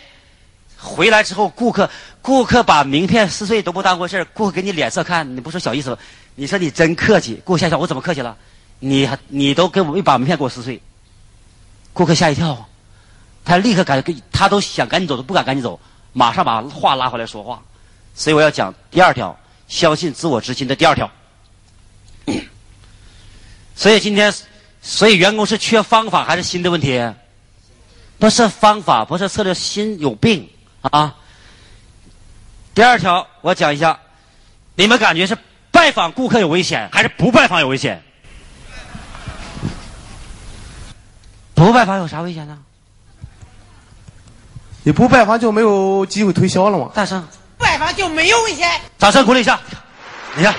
[0.78, 1.90] 回来之后，顾客
[2.22, 5.98] 顾客把名片撕碎都不当回事儿顾客给你脸色看，你不说小意思，
[6.36, 8.36] 你说你真客气，顾客吓一跳，我怎么客气了？
[8.80, 10.82] 你你都给我一把名片给我撕碎，
[11.94, 12.68] 顾客吓一跳，
[13.44, 15.80] 他立刻赶，他都想赶紧走，都不敢赶紧走，
[16.14, 17.62] 马上把话拉回来说话。
[18.16, 21.10] 所以我要讲第二条，相信自我之心的第二条。
[23.76, 24.34] 所以今天，
[24.90, 27.00] 所以员工是缺方法还是心的问题？
[28.18, 30.50] 不是方法，不是策略，心有病
[30.82, 31.16] 啊。
[32.74, 34.00] 第二条，我讲一下，
[34.74, 35.38] 你们感觉是
[35.70, 38.02] 拜访顾客有危险，还是不拜访有危险？
[41.54, 42.58] 不拜访有啥危险呢？
[44.82, 46.90] 你不拜访就没有机会推销了吗？
[46.96, 47.26] 大声，
[47.60, 48.68] 拜访就没有危险。
[48.98, 49.60] 掌声鼓励一下。
[50.36, 50.56] 你看，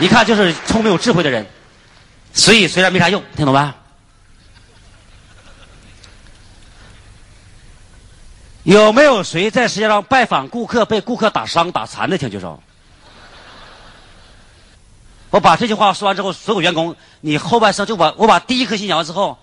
[0.00, 1.46] 一看就是聪明有智慧的人。
[2.32, 3.76] 所以虽然没啥用，听懂吧？
[8.62, 12.18] 有没有谁在世界上拜访顾客被顾客打伤打残的？
[12.18, 12.62] 请举手。
[15.30, 19.38] 我把这句话说完之后，所有员工，你后半生就把我把第一颗心讲完之后，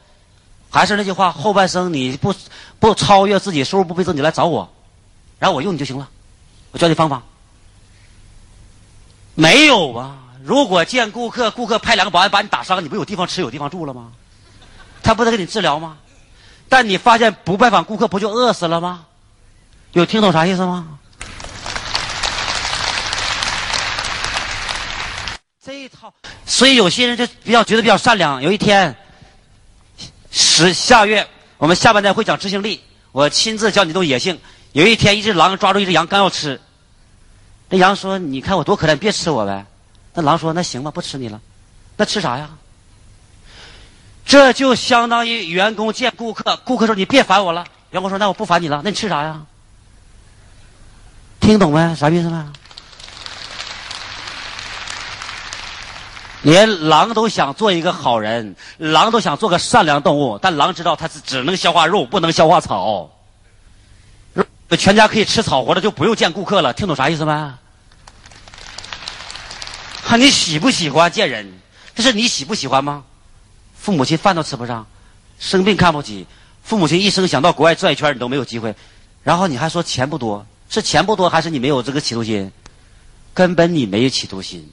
[0.70, 2.34] 还是那句话，后半生你不
[2.80, 4.72] 不超越自己，收入不倍增，你来找我，
[5.40, 6.08] 然后我用你就行了。
[6.72, 7.24] 我教你方法。
[9.34, 10.18] 没有啊。
[10.48, 14.14] 如果见顾客，顾客派两个保安把你打伤，你不有地方吃有地方住了吗？
[15.04, 15.98] 他不得给你治疗吗？
[16.70, 19.04] 但你发现不拜访顾客，不就饿死了吗？
[19.92, 20.88] 有听懂啥意思吗？
[25.62, 26.14] 这一套，
[26.46, 28.42] 所以有些人就比较觉得比较善良。
[28.42, 28.96] 有一天，
[30.32, 32.82] 十下月我们下半年会讲执行力，
[33.12, 34.40] 我亲自教你动野性。
[34.72, 36.62] 有一天，一只狼抓住一只羊，刚要吃，
[37.68, 39.66] 那羊说：“你看我多可怜，别吃我呗。”
[40.18, 41.40] 那狼说：“那行吧，不吃你了。
[41.96, 42.50] 那吃啥呀？
[44.26, 49.40] 这就相当于员工见顾客，顾客说：‘你别烦我了。’员工说：‘那我不烦你了。’那你吃啥呀？
[51.40, 51.94] 听懂没？
[51.94, 52.44] 啥意思没？
[56.42, 63.12] 连狼都想做一个好人，狼都想做个善良动物，但狼知道它是只能消化肉，不能消化草。
[64.80, 66.74] 全家可以吃草活的，就不用见顾客了。
[66.74, 67.54] 听懂啥意思没？”
[70.08, 71.60] 看你喜不喜欢见人，
[71.94, 73.04] 这是你喜不喜欢吗？
[73.76, 74.88] 父母亲饭都吃不上，
[75.38, 76.26] 生病看不起，
[76.64, 78.74] 父母亲一生想到国外转一圈你都没有机会，
[79.22, 82.50] 然后你还说钱不多，是钱不多还是你没有这个企图心？
[83.34, 84.72] 根本你没有企图心，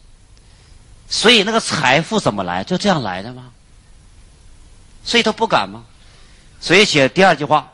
[1.09, 2.63] 所以那个财富怎么来？
[2.63, 3.51] 就这样来的吗？
[5.03, 5.83] 所以他不敢吗？
[6.61, 7.73] 所以写第二句话，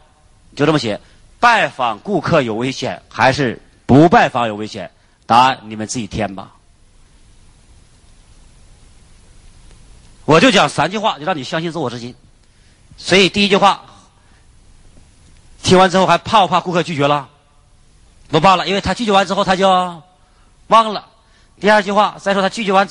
[0.57, 0.99] 就这么写：
[1.39, 4.91] 拜访顾客有危险，还是不拜访有危险？
[5.27, 6.53] 答案你们自己填吧。
[10.31, 12.15] 我就讲三句话，就让你相信自我之心。
[12.97, 13.83] 所以第一句话，
[15.61, 17.29] 听完之后还怕不怕顾客拒绝了？
[18.29, 19.69] 不怕了，因为他拒绝完之后他就
[20.69, 21.05] 忘了。
[21.59, 22.89] 第二句话，再说他拒绝完，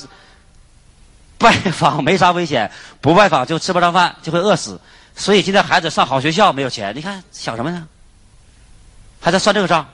[1.38, 4.78] 拜访没啥危险，不拜访就吃不上饭，就会饿死。
[5.16, 7.88] 所以现在孩子上好学校没有钱，你看想什么呢？
[9.18, 9.88] 还在算这个账。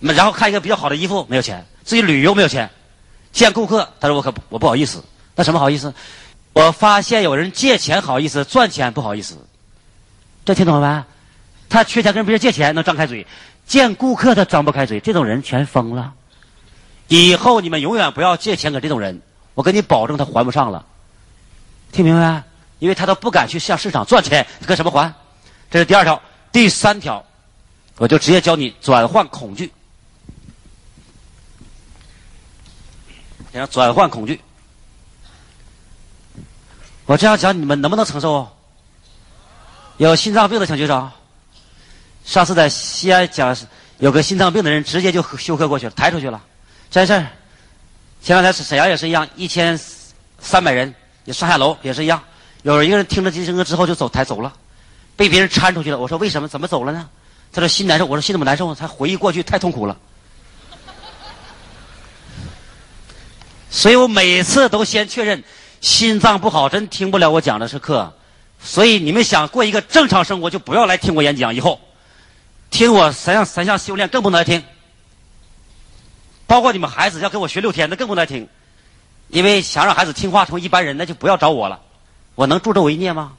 [0.00, 2.68] 然后看一个比较好的衣服没有钱，自己旅游没有钱，
[3.30, 5.04] 见顾客他说我可我不好意思，
[5.36, 5.94] 那什么好意思？
[6.52, 9.36] 我发现有人借钱好意思，赚钱不好意思，
[10.44, 11.04] 这听懂了没？
[11.68, 13.26] 他缺钱跟别人借钱能张开嘴，
[13.66, 16.12] 见顾客他张不开嘴，这种人全疯了。
[17.08, 19.22] 以后你们永远不要借钱给这种人，
[19.54, 20.84] 我跟你保证他还不上了。
[21.90, 22.42] 听明白？
[22.78, 25.14] 因为他都不敢去向市场赚钱，他跟什么还？
[25.70, 27.24] 这是第二条，第三条，
[27.96, 29.72] 我就直接教你转换恐惧，
[33.54, 34.40] 讲转换恐惧。
[37.06, 38.48] 我这样讲，你们能不能承受？
[39.98, 41.10] 有心脏病的请举手。
[42.24, 43.56] 上次在西安讲，
[43.98, 46.40] 有个心脏病的人直接就休克过去了，抬出去了，
[46.90, 47.26] 真事儿。
[48.22, 49.78] 前两天沈阳也是一样，一千
[50.38, 50.94] 三百人
[51.24, 52.22] 也上下楼也是一样，
[52.62, 54.52] 有一个人听了金声歌之后就走抬走了，
[55.16, 55.98] 被别人搀出去了。
[55.98, 56.46] 我说为什么？
[56.46, 57.08] 怎么走了呢？
[57.52, 58.06] 他说心难受。
[58.06, 58.74] 我说心怎么难受？
[58.74, 59.96] 他回忆过去太痛苦了。
[63.70, 65.42] 所以我每次都先确认。
[65.82, 68.14] 心脏不好，真听不了我讲的是课，
[68.62, 71.52] 所以你们想过一个正常生活，就不要来听我演讲。
[71.52, 71.80] 以后
[72.70, 74.62] 听我三项三项修炼更不能听，
[76.46, 78.48] 包括你们孩子要跟我学六天，那更不能听，
[79.26, 81.80] 因为想让孩子听话成一般人，那就不要找我了。
[82.36, 83.32] 我能助纣为虐吗？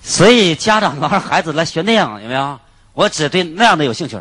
[0.00, 2.60] 所以家长让孩子来学那样，有没有？
[2.92, 4.16] 我只对那样的有兴趣。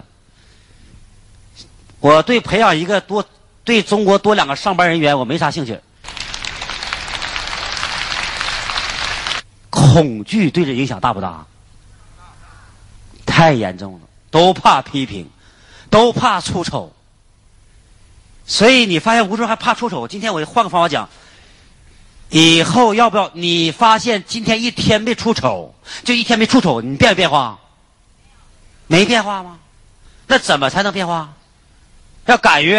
[1.99, 3.23] 我对培养一个多。
[3.63, 5.79] 对中国多两个上班人员，我没啥兴趣。
[9.69, 11.45] 恐惧对这影响大不大？
[13.25, 13.99] 太严重了，
[14.29, 15.29] 都怕批评，
[15.89, 16.93] 都怕出丑。
[18.45, 20.07] 所以你发现吴叔还怕出丑。
[20.07, 21.09] 今天我换个方法讲，
[22.29, 23.31] 以后要不要？
[23.33, 27.59] 你发现今天一天没出丑，就一天没出丑，你变没变化？
[28.87, 29.57] 没变化吗？
[30.27, 31.33] 那怎么才能变化？
[32.25, 32.75] 要敢于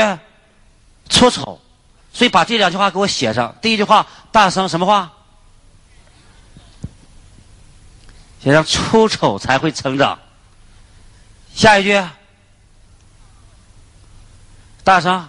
[1.09, 1.61] 出丑。
[2.13, 3.57] 所以把这两句话给我写上。
[3.61, 5.11] 第一句话，大声什么话？
[8.43, 10.19] 写上出丑才会成长。
[11.55, 12.01] 下一句，
[14.85, 15.29] 大声。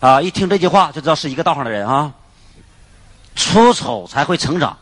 [0.00, 0.20] 啊！
[0.20, 2.12] 一听这句话就知道是一个道上的人啊。
[3.36, 4.76] 出丑才会成长，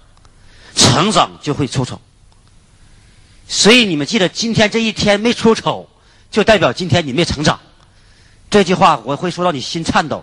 [0.75, 2.01] 成长就会出丑。
[3.47, 5.89] 所以你们记得，今天这一天没出丑，
[6.31, 7.61] 就代表今天你没成长。
[8.53, 10.23] 这句话我会说到你心颤抖。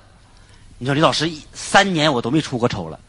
[0.78, 3.00] 你说李老师，三年我都没出过丑了，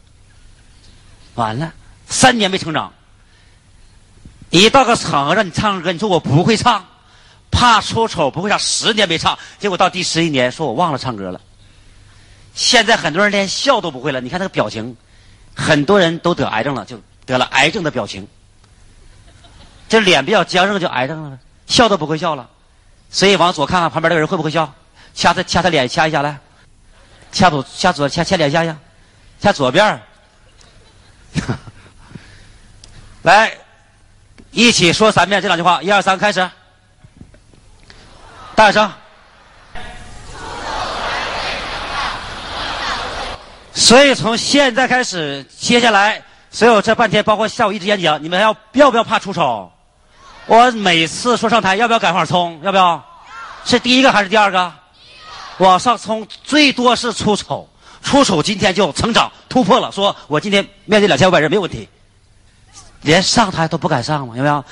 [1.35, 1.71] 完了，
[2.09, 2.91] 三年没成长。
[4.49, 6.87] 一到个场合让你唱歌，你说我不会唱，
[7.51, 11.39] 怕出丑不会唱，十年没唱，结果到第十一年说我忘了唱歌了。
[12.55, 14.97] 现在很多人连笑都不会了，你看那个表情，
[15.55, 18.27] 很多人都得癌症了，就得了癌症的表情。
[19.87, 22.49] 这脸比较僵硬就癌症了，笑都不会笑了。
[23.11, 24.73] 所以往左看看旁边那个人会不会笑？
[25.21, 26.39] 掐他掐他脸掐一下来，
[27.31, 28.75] 掐左掐左掐掐脸下下，
[29.39, 30.01] 掐左边
[33.21, 33.53] 来，
[34.51, 36.49] 一起说三遍这两句话，一二三，开始，
[38.55, 38.91] 大声。
[43.75, 49.71] 所以从现在开始，接下来所有这半天，包括下午一直演讲，你们要要不要怕出丑？
[50.47, 52.59] 我每次说上台，要不要赶快冲？
[52.63, 53.05] 要不要？
[53.67, 54.80] 是第一个还是第二个？
[55.67, 57.69] 往上冲，最多是出丑，
[58.03, 59.93] 出丑今天就成长突破了。
[59.93, 61.89] 说我今天面对两千五百人没有问题，
[63.03, 64.35] 连上台都不敢上吗？
[64.37, 64.65] 有没有？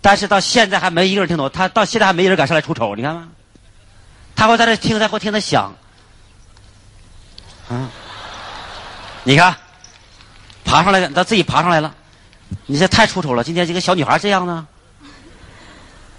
[0.00, 3.28] 但是到现在还没一个人听懂，他到现在还没人敢上来出丑，你看吗？
[4.34, 5.74] 他会在这听，他会听他想，
[7.68, 7.90] 啊。
[9.24, 9.54] 你看，
[10.64, 11.94] 爬上来了，他自己爬上来了。
[12.66, 13.44] 你这太出丑了！
[13.44, 14.66] 今天这个小女孩这样呢，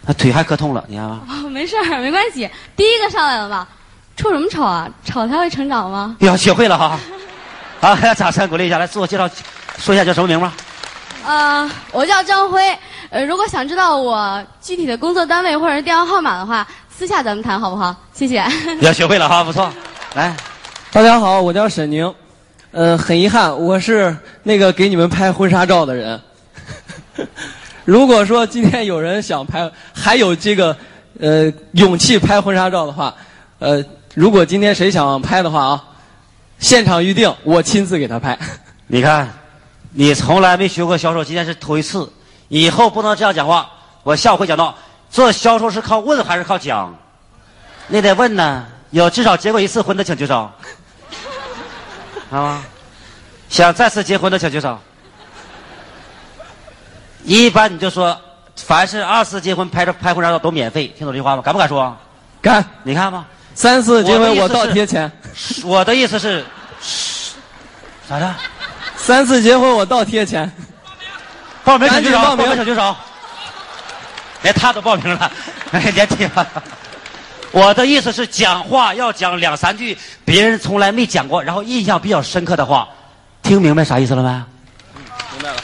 [0.06, 1.22] 那腿还磕痛了，你看吗？
[1.30, 2.50] 哦，没事儿，没关系。
[2.76, 3.68] 第一个上来了吧？
[4.18, 4.90] 出什么丑啊？
[5.06, 6.16] 丑他会成长吗？
[6.20, 7.00] 呀，学会了哈！
[7.80, 9.30] 啊，大 家掌声鼓励一下，来自我介绍，
[9.78, 10.54] 说一下叫什么名吧。
[11.26, 12.78] 呃，我叫张辉。
[13.12, 17.96] 呃，如果想知道我具体的工作单位或者是电话号码的话，私下咱们谈好不好？
[18.14, 18.44] 谢谢。
[18.82, 19.72] 要学会了哈，不错。
[20.16, 20.36] 来，
[20.92, 22.12] 大家好，我叫沈宁。
[22.72, 26.20] 呃，很遗憾，我是那个给你们拍婚纱照的人。
[27.84, 30.76] 如果说今天有人想拍，还有这个
[31.20, 33.14] 呃勇气拍婚纱照的话，
[33.60, 35.84] 呃，如果今天谁想拍的话啊，
[36.60, 38.38] 现场预定，我亲自给他拍。
[38.86, 39.28] 你看，
[39.92, 42.08] 你从来没学过销售，今天是头一次，
[42.50, 43.70] 以后不能这样讲话。
[44.04, 44.76] 我下午会讲到，
[45.10, 46.96] 做销售是靠问还是靠讲？
[47.88, 50.50] 你得问呢，有至少结过一次婚的请举手。
[52.30, 52.64] 啊，
[53.50, 54.78] 想再次结婚的请举手。
[57.24, 58.20] 一般你就说，
[58.56, 61.42] 凡是二次结婚拍着拍婚纱照都免费，听懂这句话吗？
[61.42, 61.96] 敢不敢说？
[62.42, 62.64] 敢。
[62.84, 63.26] 你看吧？
[63.54, 65.12] 三次结婚我倒贴钱。
[65.64, 66.44] 我的意思是，
[68.08, 68.36] 咋的？
[68.96, 70.52] 三次结婚我倒贴钱。
[71.64, 72.96] 报名小举手，报名请举手。
[74.42, 75.32] 连他都报名了，
[75.72, 76.30] 哎，连听。
[77.52, 82.88] 我的意思是，讲话要讲两三句别人从来没讲过，然后印象比较深刻的话，
[83.44, 84.30] 听明白啥意思了没？
[84.30, 85.02] 嗯
[85.34, 85.58] 明白了。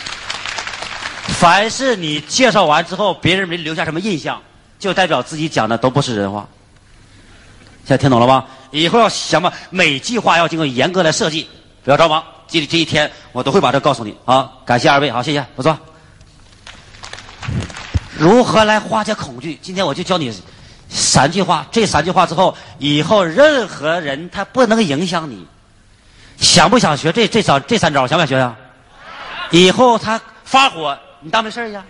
[1.40, 4.42] 凡是你介绍完之后，别人没留下什么印象，
[4.80, 6.48] 就代表自己讲的都不是人话。
[7.86, 8.44] 现在听懂了吧？
[8.72, 11.48] 以后要想吧，每句话要经过严格的设计，
[11.84, 12.24] 不要着忙。
[12.48, 14.18] 这这一天我都会把这告诉你。
[14.26, 15.78] 好，感谢二位，好，谢谢，不错。
[18.18, 19.60] 如何来化解恐惧？
[19.62, 20.34] 今天我就教你。
[20.90, 25.46] 三句话，这三句话之后，以后任何人他不能影响你。
[26.40, 28.08] 想不想学这这三这三招？
[28.08, 28.56] 想不想学呀？
[29.52, 30.98] 以后他发火，
[31.28, 31.84] 你当没事一样。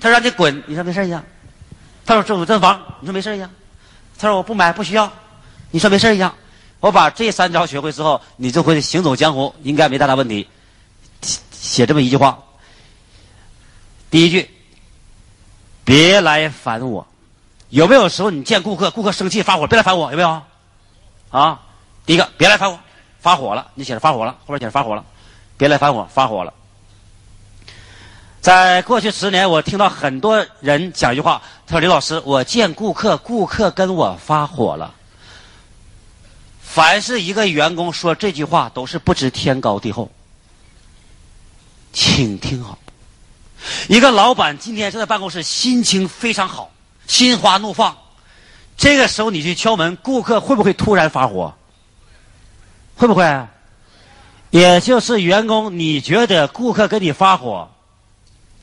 [0.00, 1.24] 他让你滚，你说没事一样。
[2.06, 3.50] 他说政府正房，你说没事一样。
[4.16, 5.12] 他说我不买，不需要，
[5.72, 6.32] 你说没事一样。
[6.78, 10.46] 我把这三招学会之后，你就会行走江湖，应该没太大问题。
[11.50, 12.38] 写这么一句话，
[14.12, 14.48] 第一句，
[15.84, 17.04] 别来烦我。
[17.70, 20.40] 有没有时候你见顾客，顾客生气发火，别来烦我，有没有？
[21.30, 21.60] 啊，
[22.06, 22.78] 第一个别来烦我，
[23.18, 25.04] 发火了，你写着发火了，后边写着发火了，
[25.56, 26.54] 别来烦我，发火了。
[28.44, 34.92] 在过去十年，我听到很多人讲一句话，他说：“刘老师，我见顾客，顾客跟我发火了。”
[36.60, 40.10] 凡是一个员工说这句话，都是不知天高地厚。
[41.94, 42.78] 请听好，
[43.88, 46.70] 一个老板今天正在办公室，心情非常好。
[47.06, 47.96] 心花怒放，
[48.76, 51.54] 这个时候你去敲门，顾客会不会突然发火？
[52.94, 53.46] 会不会？
[54.50, 57.70] 也就是员工，你觉得顾客跟你发火，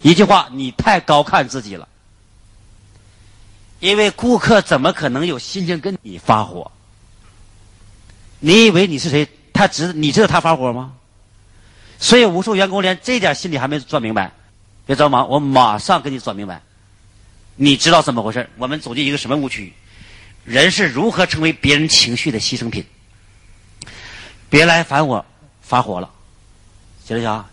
[0.02, 1.88] 一句话，你太高看自己了。
[3.80, 6.72] 因为顾客怎么可能有心情跟你发火？
[8.39, 9.28] 你以为你是谁？
[9.54, 10.93] 他知你知道他发火吗？
[11.99, 14.32] 所以无数员工连这点心理还没转明白，
[14.86, 16.62] 别着忙，我马上给你转明白。
[17.56, 18.49] 你知道怎么回事？
[18.58, 19.74] 我们走进一个什么误区？
[20.45, 22.86] 人是如何成为别人情绪的牺牲品？
[24.49, 25.26] 别来烦我，
[25.62, 26.10] 发火了。
[27.06, 27.45] 行不行，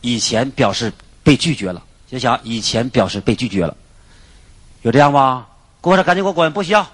[0.00, 0.90] 以前表示
[1.22, 1.83] 被拒绝了。
[2.10, 3.76] 就想，以前表示被拒绝了。
[4.82, 5.46] 有这样吗？
[5.80, 6.86] 顾客说：“赶紧给我滚，不需要。”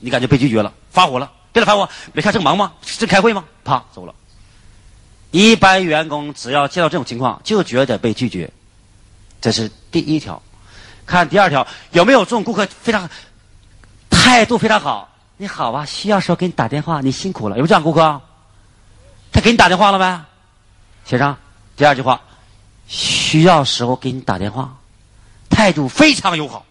[0.00, 1.30] 你感觉被拒绝了，发火了。
[1.52, 2.72] 别来烦我，没看正忙吗？
[2.98, 3.44] 正开会吗？
[3.64, 4.14] 啪，走了。
[5.30, 8.50] 一般员工只要见到这种情况，就觉得被拒绝。
[9.40, 10.42] 这是第一条。
[11.06, 13.08] 看第二条，有没有这种顾客非常
[14.10, 15.08] 态度非常好？
[15.36, 17.56] 你好啊，需要时候给你打电话，你辛苦了。
[17.56, 18.20] 有没有这样顾客？
[19.32, 20.20] 他给你打电话了没？
[21.04, 21.36] 写上
[21.76, 22.20] 第二句话，
[22.92, 24.76] 需要时候给你打电话，
[25.48, 26.66] 态度非常友好，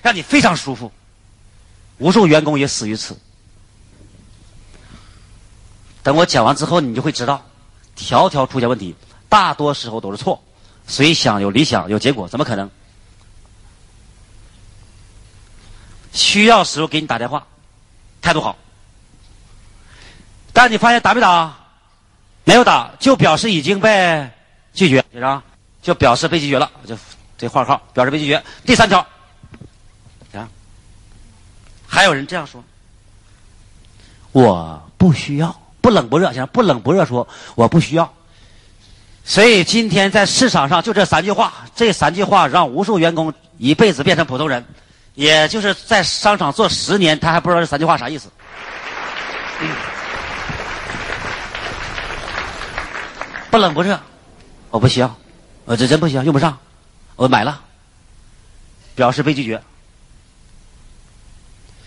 [0.00, 0.92] 让你非常舒服。
[1.98, 3.18] 无数员工也死于此。
[6.04, 7.44] 等我讲完之后，你就会知道，
[7.96, 8.94] 条条出现问题，
[9.28, 10.40] 大多时候都是错。
[10.86, 12.70] 谁想有理想有结果，怎么可能？
[16.12, 17.44] 需要时候给你打电话，
[18.22, 18.56] 态度好。
[20.52, 21.58] 但你发现打没打？
[22.44, 24.30] 没有打，就表示已经被
[24.72, 25.04] 拒绝，
[25.82, 26.96] 就表示被拒绝了，就
[27.36, 28.42] 这画号表示被拒绝。
[28.64, 28.98] 第三条，
[30.34, 30.48] 啊，
[31.86, 32.62] 还有人这样说：
[34.32, 38.12] 我不需要，不冷不热，想不冷不热说我不需要。
[39.24, 44.64] 所以今天在市场上就这三句话，这三句话让无数员工一辈子变成普通人。
[45.14, 48.30] 也就是在商场做十年，他还不知道这三句话啥意思。
[53.50, 53.98] 不冷不热，
[54.70, 55.16] 我不需要，
[55.68, 56.58] 我这真不行，用不上，
[57.14, 57.60] 我买了，
[58.94, 59.62] 表示被拒绝。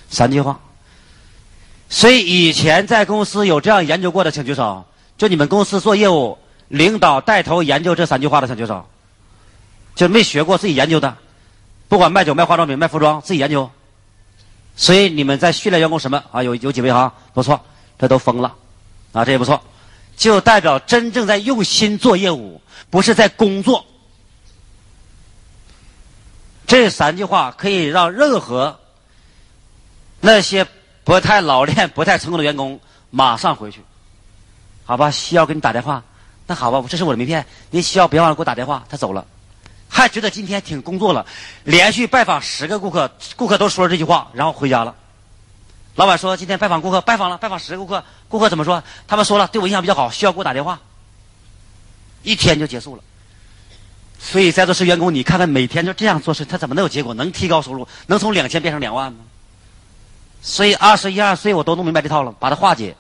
[0.08, 0.60] 三句话。
[1.90, 4.86] 所以以前在公司有这样研究过的，请举手。
[5.18, 8.88] 就你们公司做业务，领导带头研究这三句话的，请举手。
[9.96, 11.18] 就没学过，自己研究的。
[11.90, 13.68] 不管卖酒、卖化妆品、卖服装，自己研究。
[14.76, 16.44] 所以你们在训练员工什么啊？
[16.44, 17.60] 有有几位哈，不错，
[17.98, 18.54] 这都疯了，
[19.12, 19.60] 啊，这也不错，
[20.22, 22.62] 就代表真正在用心做业务，
[22.92, 23.84] 不是在工作。
[26.68, 28.80] 这三句话可以让任何
[30.20, 30.68] 那些
[31.04, 33.82] 不太老练、不太成功的员工马上回去，
[34.86, 35.10] 好吧？
[35.10, 36.04] 需要给你打电话，
[36.46, 38.86] 那好吧，这是我的名片，你需要别忘了给我打电话。
[38.88, 39.26] 他走了。
[39.90, 41.26] 还觉得今天挺工作了，
[41.64, 44.96] 连续拜访十个顾客，顾客都说了这句话，然后回家了。
[46.02, 48.84] 老板说今天拜访顾客，拜访了拜访十个顾客，顾客怎么说？
[49.08, 50.80] 他们说了对我印象比较好，需要给我打电话。
[52.24, 53.04] 一天就结束了。
[54.20, 57.14] 所以在座是员工，你看看每天就这样做事，他怎么能有结果？
[57.14, 57.88] 能提高收入？
[58.08, 59.20] 能从两千变成两万吗？
[60.42, 62.96] 所以二十一二岁我都弄明白这套了，把它化解。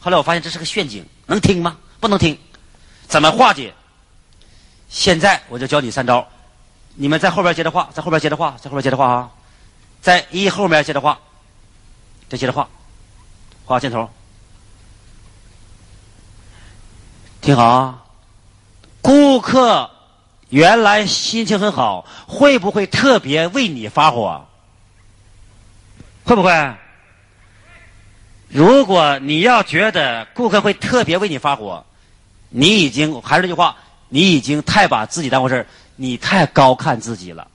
[0.00, 1.76] 后来我发现这是个陷阱，能听吗？
[2.00, 2.36] 不能听。
[3.06, 3.72] 怎么化解？
[4.88, 6.26] 现在我就教你三招，
[6.96, 9.30] 你们在后边接着画，在后边接着画，在后边接着画啊，
[10.00, 11.16] 在一后面接着画，
[12.32, 12.66] 再接着画，
[13.66, 14.08] 画箭头，
[17.42, 18.04] 听好啊！
[19.02, 19.90] 顾客
[20.48, 24.46] 原来心情很好，会不会特别为你发火？
[26.24, 26.74] 会不会？
[28.48, 31.84] 如果你要觉得顾客会特别为你发火，
[32.48, 33.76] 你已经还是那句话。
[34.08, 35.66] 你已经太把自己当回事，
[35.96, 37.48] 你太高看自己了。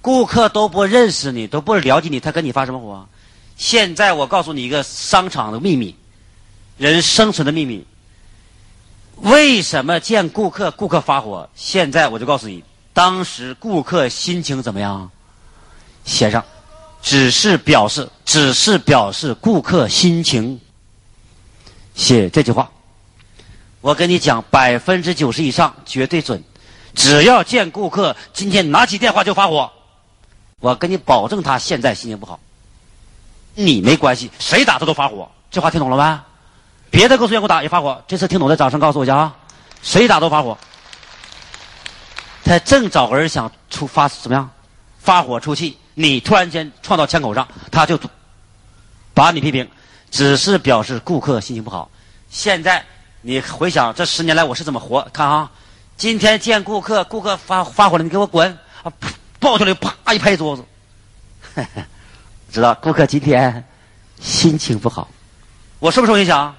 [0.00, 3.08] 顾客都不认识你，都不了解你，他跟你发什么火？
[3.62, 5.94] 现在我告诉你一个商场的秘密，
[6.78, 7.86] 人生存的秘密。
[9.18, 11.48] 为什么见顾客顾客发火？
[11.54, 15.08] 现在我就告诉你，当时顾客心情怎么样？
[16.04, 16.44] 写上，
[17.02, 20.60] 只是表示，只是表示顾客心情。
[21.94, 22.68] 写这句话。
[23.80, 26.42] 我跟你讲，百分之九十以上绝对准。
[26.96, 29.70] 只要见顾客今天拿起电话就发火，
[30.58, 32.40] 我跟你保证他现在心情不好。
[33.54, 35.30] 你没关系，谁打他都发火。
[35.50, 36.24] 这话听懂了吗？
[36.90, 38.02] 别的公司员工打也发火。
[38.06, 39.36] 这次听懂的掌声告诉我一下啊！
[39.82, 40.56] 谁打都发火。
[42.44, 44.50] 他正找个人想出发怎么样？
[44.98, 47.98] 发火出气，你突然间撞到枪口上，他就
[49.14, 49.68] 把你批评，
[50.10, 51.90] 只是表示顾客心情不好。
[52.28, 52.84] 现在。
[53.24, 55.00] 你回想这十年来我是怎么活？
[55.12, 55.48] 看啊，
[55.96, 58.50] 今天见顾客，顾客发发火了，你给我滚！
[58.82, 58.92] 啊，
[59.38, 60.64] 抱起来啪一拍桌子，
[62.52, 63.64] 知道顾客今天
[64.20, 65.08] 心情不好，
[65.78, 66.54] 我受不受影响？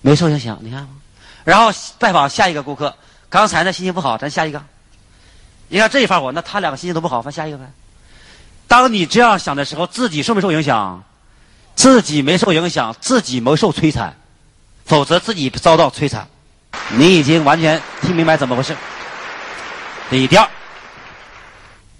[0.00, 0.88] 没受影响，你看，
[1.44, 2.96] 然后拜访下一个顾客，
[3.28, 4.64] 刚才呢心情不好，咱下一个，
[5.68, 7.64] 你看这一发火，那他两个心情都不好，翻下一个呗。
[8.66, 11.04] 当你这样想的时候，自己受没受影响？
[11.74, 14.16] 自己没受影响，自己没受摧残，
[14.86, 16.26] 否则自己遭到摧残。
[16.92, 18.74] 你已经完全听明白怎么回事。
[20.08, 20.48] 第第二，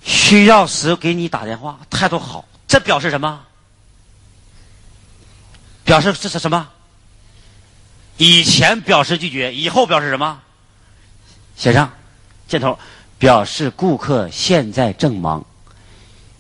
[0.03, 3.43] 需要时给你打电话，态度好，这表示什么？
[5.83, 6.68] 表示这是什么？
[8.16, 10.41] 以前表示拒绝，以后表示什么？
[11.57, 11.93] 写上
[12.47, 12.79] 箭头，
[13.18, 15.45] 表示顾客现在正忙。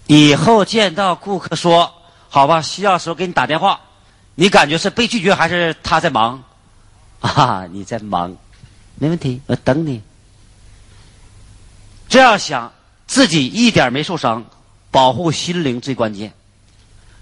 [0.06, 1.92] 以后见到顾客说。
[2.28, 3.80] 好吧，需要时候给你打电话，
[4.36, 6.40] 你感觉是被拒绝还是他在忙？
[7.18, 8.36] 啊，你在忙，
[8.94, 10.00] 没问题，我等你。
[12.08, 12.72] 这样想，
[13.08, 14.44] 自己一点没受伤，
[14.90, 16.32] 保护心灵最关键。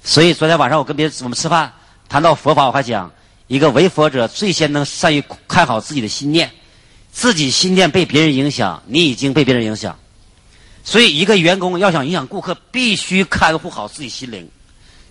[0.02, 1.72] 所以昨天晚上我跟别人我们吃饭，
[2.08, 3.12] 谈到佛法，我还讲，
[3.46, 6.50] 一个为佛者最先能善于看好自己的心念，
[7.12, 9.98] 自己心念被别人影响，你已经被别人影响。
[10.84, 14.48] 所以，一个员工要想影响顾客，必须看护好自己心灵。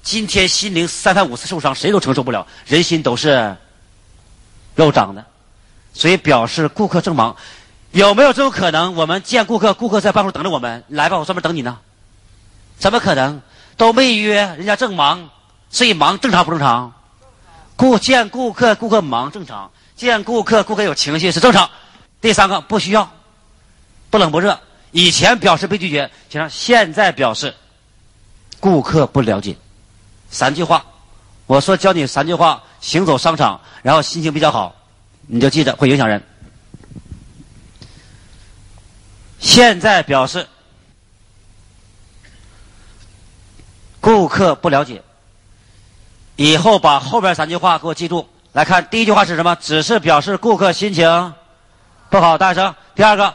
[0.01, 2.47] 今天心灵三番五次受伤，谁都承受不了。
[2.65, 3.55] 人心都是
[4.73, 5.23] 肉长的，
[5.93, 7.35] 所以表示顾客正忙。
[7.91, 8.95] 有没有这种可能？
[8.95, 11.77] 我们见顾客，顾客在办公室等着我们，来吧，我专门等你呢。
[12.77, 13.41] 怎么可能？
[13.75, 15.29] 都没约，人家正忙，
[15.69, 16.93] 所以忙正常不正常？
[17.75, 21.69] 顾见顾客，顾客忙正常；见顾客，顾客有情绪是正常。
[22.19, 23.11] 第三个不需要，
[24.09, 24.59] 不冷不热。
[24.91, 27.53] 以前表示被拒绝，行，现在表示
[28.59, 29.55] 顾客不了解。
[30.31, 30.83] 三句话，
[31.45, 34.75] 我说教你三句话，行走商场，然后心情比较好，
[35.27, 36.23] 你就记着会影响人。
[39.39, 40.47] 现在表示
[44.07, 45.03] 顾客不了解，
[46.37, 48.25] 以后把后边三句话给我记住。
[48.53, 49.53] 来看第一句话是什么？
[49.59, 51.33] 只是表示顾客心情
[52.09, 52.73] 不好，大声。
[52.95, 53.33] 第二个，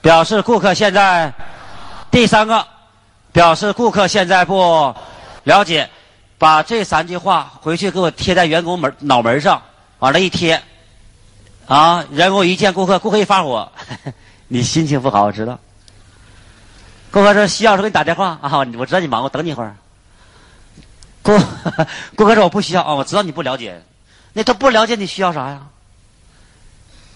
[0.00, 1.30] 表示顾客现在；
[2.10, 2.66] 第三个，
[3.30, 4.92] 表示顾客现在不。
[5.44, 5.88] 了解，
[6.38, 9.62] 把这三句话回去给我贴在员工门脑门上，
[10.00, 10.60] 往那一贴，
[11.68, 13.70] 啊，员工一见顾客，顾客一发火，
[14.48, 15.56] 你心情不好，我知道。
[17.10, 19.76] 顾客说需要时候给你打电话啊，我知道你忙，我等你一会儿。
[21.22, 21.38] 顾
[22.16, 23.82] 顾客说我不需要啊，我知道你不了解，
[24.32, 25.66] 那他不了解你需要啥呀？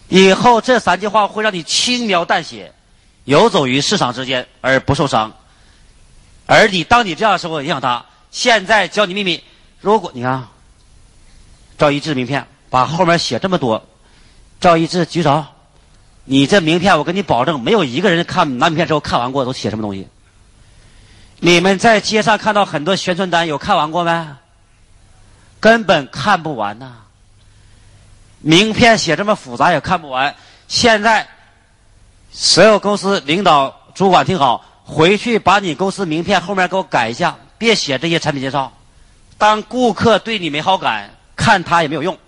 [0.09, 2.73] 以后这三句话会让你轻描淡写，
[3.25, 5.33] 游走于市场之间而不受伤，
[6.47, 8.05] 而你当你这样的时候影响他。
[8.31, 9.45] 现在教你秘密，
[9.81, 10.49] 如果你看，
[11.77, 13.87] 赵一智名片，把后面写这么多，
[14.59, 15.45] 赵一智举手，
[16.25, 20.09] 你这名片我跟你保证，没有一个人看拿名片之后看完过都写什么东西。
[21.41, 24.27] 你们在街上看到很多宣传单，有看完过没？
[25.59, 26.93] 根本看不完呐。
[28.41, 30.35] 名片写这么复杂也看不完。
[30.69, 31.29] 现在，
[32.31, 37.37] 所有公司领导主管听好，回去把你公司名片后面给我改一下。
[37.59, 38.73] 别写这些产品介绍，
[39.39, 42.19] 当顾客对你没好感，看他也没有用。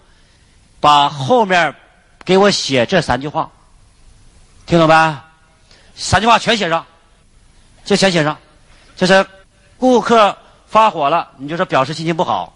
[0.78, 1.74] 把后面
[2.24, 3.50] 给我写这三句话，
[4.66, 5.16] 听懂没？
[5.94, 6.84] 三句话全写上，
[7.84, 8.36] 就全写上。
[8.96, 9.26] 就是
[9.78, 10.36] 顾客
[10.66, 12.52] 发火了，你就说表示心情不好；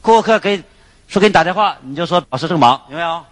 [0.00, 0.62] 顾客给
[1.08, 3.24] 说给你打电话，你就说表示正忙，有没有？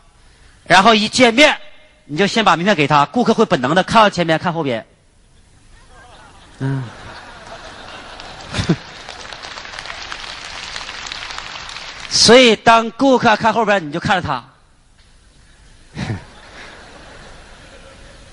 [0.65, 1.57] 然后一见面，
[2.05, 4.87] 你就先把名片给他，顾客会本能的看前边看后边。
[6.59, 6.83] 嗯。
[12.11, 14.45] 所以，当顾客看后边，你就看着他，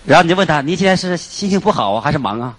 [0.08, 2.56] 然后你就问他：“你今天是心情不好啊，还是忙啊？”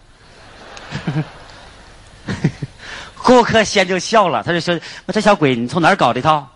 [3.16, 4.78] 顾客先就笑了，他就说
[5.09, 6.46] ：“这小鬼，你从哪儿搞这套？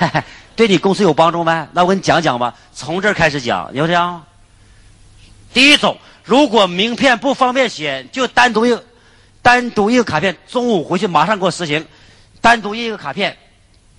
[0.54, 1.66] 对你公司有帮助没？
[1.72, 4.22] 那我给你讲讲吧，从这儿开始讲，有这样？
[5.54, 8.78] 第一种，如果名片不方便写，就单独一。”
[9.40, 11.86] 单独一个卡片，中午回去马上给我实行。
[12.40, 13.36] 单独一个卡片，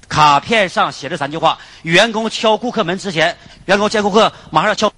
[0.10, 4.92] 卡片上写这三句话：员工敲顾客门之前，员工见顾客马上敲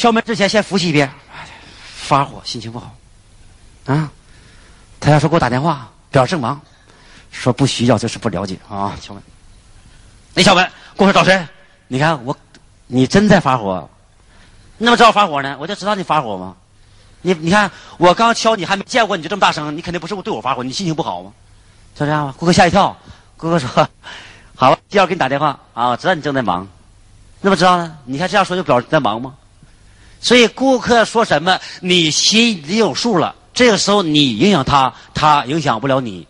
[0.00, 1.10] 敲门之前先复习一遍。
[1.82, 2.96] 发火，心情不好，
[3.84, 4.10] 啊，
[4.98, 6.58] 他要说给我打电话，表示正忙，
[7.30, 8.96] 说不需要就是不了解啊。
[8.98, 9.22] 敲门，
[10.32, 11.46] 你敲门，顾客找谁？
[11.86, 12.34] 你看我，
[12.86, 13.86] 你真在发火？
[14.78, 15.54] 你怎么知道发火呢？
[15.60, 16.56] 我就知道你发火吗？
[17.20, 21.30] 你你看，我刚敲你还没见过你就这么大声，你肯定不是我对我发火，你心情不好吗？
[21.94, 22.34] 就这样吧。
[22.38, 22.96] 顾客吓一跳，
[23.36, 23.68] 顾客说
[24.56, 26.66] ：“好了，第二给你打电话啊，我知道你正在忙，
[27.42, 27.98] 那么知道呢？
[28.06, 29.34] 你看这样说就表示在忙吗？
[30.20, 33.34] 所以顾客说什么，你心里有数了。
[33.54, 36.26] 这个时候你影响他，他影响不了你。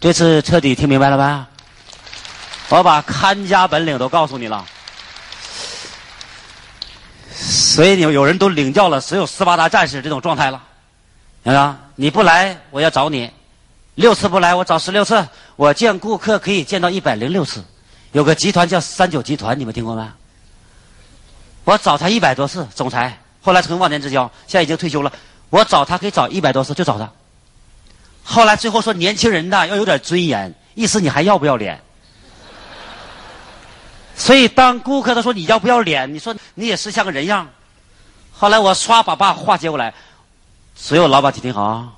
[0.00, 1.48] 这次彻底听明白了吧？
[2.68, 4.64] 我把看家本领都告诉你了。
[7.34, 10.62] 所以你们有人都领教了所有斯巴达战士这种状态了，
[11.42, 11.78] 明白吗？
[11.96, 13.28] 你不来，我要找你；
[13.96, 15.26] 六次不来，我找十六次。
[15.56, 17.62] 我见顾客可以见到一百零六次。
[18.12, 20.14] 有个集团叫三九集团，你们听过吗？
[21.64, 25.12] 我找他一百多次，总裁后来成忘年之交，现在已经退休了。
[25.50, 27.10] 我找他可以找一百多次，就找他。
[28.24, 31.82] 后来最后说年轻人呐要有点尊严，意思你还要不要脸？
[34.16, 37.48] 所以当顾客他说你要不要脸，你说你也是像个人样。
[38.32, 39.92] 后来我唰把把话接过来，
[40.74, 41.92] 所有老板请听好啊。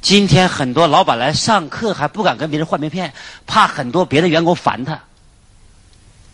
[0.00, 3.12] 今天很多老板来上课还不敢跟别人换名片，
[3.46, 5.00] 怕很多别的员工烦他。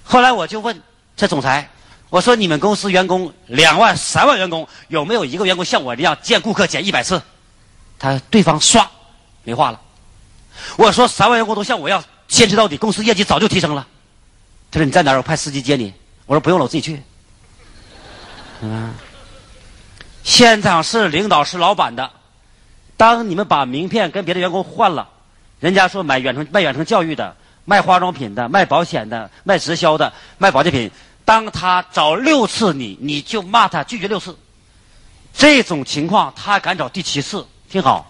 [0.04, 0.82] 后来我就问
[1.16, 1.70] 这总裁，
[2.14, 7.20] 我说你们公司员工两万、三万员工，有没有一个员工像我这样见顾客见一百次？
[7.98, 8.86] 他对方唰
[9.42, 9.80] 没话了。
[10.76, 13.84] 我说三万员工都像我一样坚持到底，公司业绩早就提升了。
[14.70, 15.16] 他说你在哪儿？
[15.16, 15.92] 我派司机接你。
[16.26, 17.02] 我说不用了，我自己去。
[18.60, 18.94] 嗯，
[20.22, 22.08] 现场是领导是老板的。
[22.96, 25.08] 当你们把名片跟别的员工换了，
[25.58, 27.34] 人家说买远程卖远程教育的、
[27.64, 30.88] 卖化妆品的、卖保险的、卖直销的、卖保健品，
[31.24, 34.36] 当他找六次你，你就骂他拒绝六次。
[35.32, 38.06] 这种情况他敢找第七次，听好，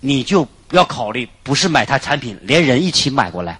[0.00, 3.58] 你就要考虑不是买他产品，连人一起买过来。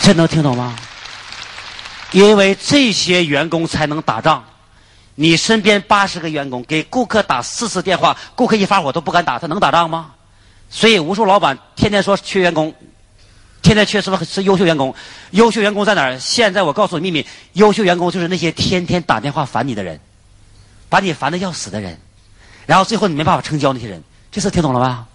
[0.00, 0.74] 这能听懂吗？
[2.10, 4.44] 因为这些员工才能打仗。
[5.14, 10.12] 你身边八十个员工给顾客打四次电话，顾客一发火都不敢打，他能打仗吗？
[10.70, 12.74] 所以无数老板天天说缺员工，
[13.62, 14.94] 天天缺什么是优秀员工？
[15.30, 16.18] 优秀员工在哪儿？
[16.18, 19.98] 现在我告诉你秘密，优秀员工就是那些天天打电话烦你的人，
[20.88, 21.98] 把你烦的要死的人，
[22.66, 25.06] 然后最后你没办法成交那些人，这次听懂了吧？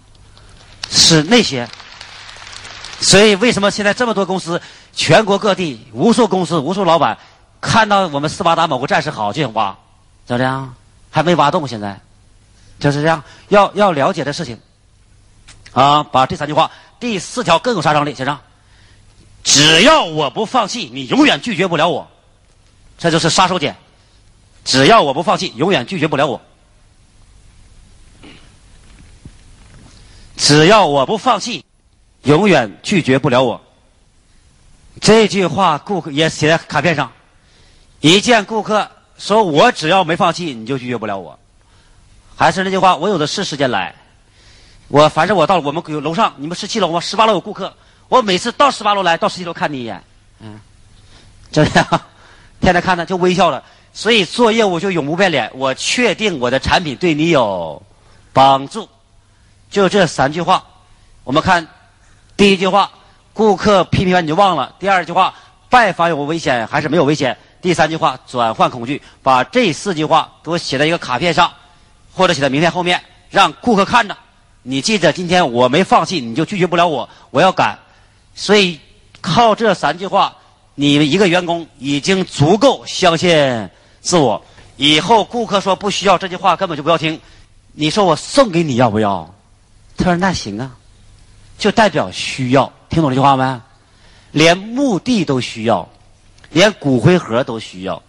[0.90, 1.68] 是那些。
[3.00, 4.60] 所以为什么现在这么多公司，
[4.92, 7.16] 全国各地无数公司、无数老板
[7.60, 9.76] 看到我们斯巴达某个战士好就想挖？
[10.26, 10.74] 怎么样？
[11.10, 12.00] 还没挖动，现在
[12.80, 13.22] 就是这样。
[13.48, 14.58] 要要了解的事情
[15.72, 16.70] 啊，把这三句话，
[17.00, 18.40] 第四条更有杀伤力，写上。
[19.44, 22.08] 只要我不放弃，你永远拒绝不了我。
[22.98, 23.74] 这就是杀手锏。
[24.64, 26.40] 只要我不放弃，永远拒绝不了我。
[30.36, 31.64] 只要我不放弃，
[32.22, 33.60] 永远拒绝不了我。
[35.00, 37.12] 这句话，顾客也写在卡片上。
[38.00, 38.90] 一见顾客。
[39.18, 41.36] 说我只要没放弃，你就拒绝不了我。
[42.36, 43.92] 还是那句话，我有的是时间来。
[44.88, 46.98] 我反正我到我们有楼上，你们十七楼吗？
[46.98, 47.72] 十八楼有顾客，
[48.08, 50.02] 我每次到十八楼来到十七楼看你一眼，
[50.40, 50.58] 嗯，
[51.52, 51.86] 就这样，
[52.60, 53.62] 天天看他就微笑了。
[53.92, 55.50] 所以做业务就永不变脸。
[55.54, 57.82] 我确定我的产品对你有
[58.32, 58.88] 帮助，
[59.70, 60.64] 就这三句话。
[61.24, 61.66] 我们看
[62.36, 62.90] 第一句话，
[63.34, 65.34] 顾客批评完你就忘了；第二句话，
[65.68, 67.36] 拜访有危险还是没有危险？
[67.60, 71.52] 第三句话转换恐惧，把这四句话给我写在一个卡片上，
[72.14, 74.16] 或者写在名片后面，让顾客看着。
[74.62, 77.08] 你记着，今天我没放弃，你就拒绝不了我。
[77.30, 77.78] 我要赶，
[78.34, 78.78] 所以
[79.20, 80.36] 靠这三句话，
[80.74, 83.68] 你们一个员工已经足够相信
[84.00, 84.42] 自我。
[84.76, 87.20] 以后顾客说不需要这句话，根本就不要听。
[87.72, 89.34] 你说我送给你要不要？
[89.96, 90.70] 他说那行啊，
[91.58, 92.72] 就代表需要。
[92.88, 93.60] 听懂这句话没？
[94.32, 95.88] 连墓地都需要。
[96.50, 98.02] 连骨灰盒都需要，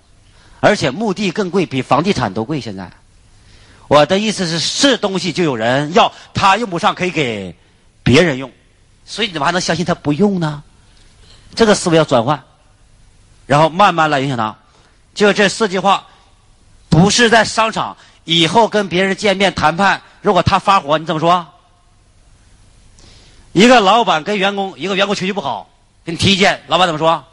[0.62, 2.62] 而且墓地更贵，比房地产都贵。
[2.62, 2.90] 现在，
[3.90, 7.56] 我的意思是，是东西就有人要，他用不上可以给
[8.04, 8.50] 别人用，
[9.04, 10.64] 所以你怎么还能相信他不用呢？
[11.56, 12.44] 这个思维要转换，
[13.48, 14.56] 然后慢慢来影响他。
[15.16, 16.06] 就这四句话，
[16.88, 21.48] 不是在商场，以后跟别人见面谈判，如果他发火，你怎么说？
[23.54, 25.68] 一个老板跟员工，一个员工情绪不好，
[26.06, 27.26] 给你提意见，老板怎么说？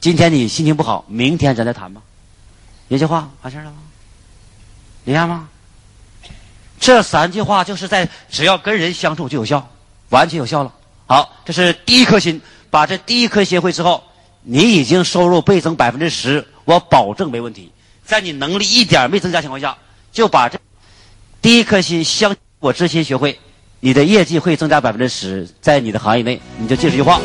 [0.00, 2.02] 今天你心情不好，明天咱再谈吧。
[2.88, 3.76] 一句话完事了吗？
[5.04, 5.48] 你看吗？
[6.78, 9.68] 这三句话就是在只要跟人相处就有效，
[10.10, 10.72] 完全有效了。
[11.06, 12.40] 好，这是第一颗心。
[12.68, 14.02] 把这第一颗心会之后，
[14.42, 17.72] 你已经收入倍增百分之十，我保证没问题。
[18.04, 19.78] 在你能力一点没增加情况下，
[20.12, 20.58] 就把这
[21.40, 23.38] 第一颗心相我之心学会，
[23.80, 27.18] 你的业绩会增加百分之十，在你的行业内，你就记这句话，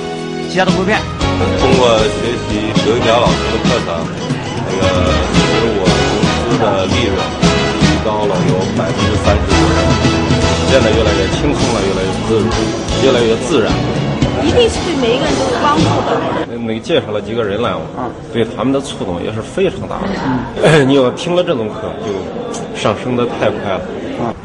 [0.50, 0.98] 其他都不变。
[1.60, 2.06] 通过学
[2.48, 4.08] 习刘一苗老师的课程，
[4.68, 4.84] 那个
[5.34, 5.40] 使
[5.76, 7.41] 我公司的利润提
[8.04, 9.54] 高了有百分之三十多，
[10.70, 12.50] 变得越来越轻松了，越来越自如，
[13.06, 13.72] 越来越自然。
[14.44, 16.58] 一定是对每一个人都有帮助的。
[16.66, 17.82] 那个介绍了几个人来嘛，
[18.34, 20.84] 对他们的触动也是非常大的。
[20.86, 23.82] 你要听了这种课，就上升的太快了。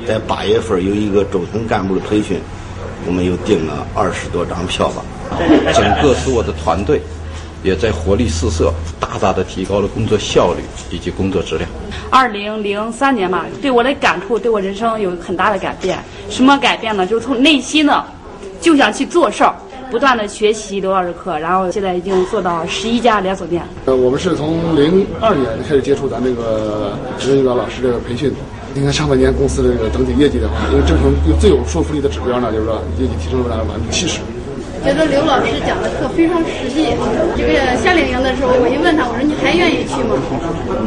[0.07, 2.39] 在八月份有一个中层干部的培训，
[3.07, 5.03] 我们又订了二十多张票吧。
[5.73, 7.01] 整个是我的团队，
[7.67, 11.69] 也在活力四射，大大的提高了工作效率以及工作质量。
[12.11, 15.99] 二零零三年嘛，对我的感触，对我人生有很大的改变。
[16.31, 17.05] 什么改变呢？
[17.05, 18.05] 就是从内心呢，
[18.61, 19.53] 就想去做事儿，
[19.91, 23.61] 不断的学习刘老师课，然后现在已经做到十一家连锁店。
[23.87, 28.33] 呃，我们是从零二年开始接触咱这个职业表老师这个培训。
[28.75, 34.21] 你看上半年公司的这个整体业绩的话，因为这种最有说服力的指标呢，就是说业绩提升了百分之七十。
[34.87, 36.95] 觉得刘老师讲的课非常实际。
[37.37, 40.15] 这个夏令营的时候，我一问他，我说你还愿意去吗？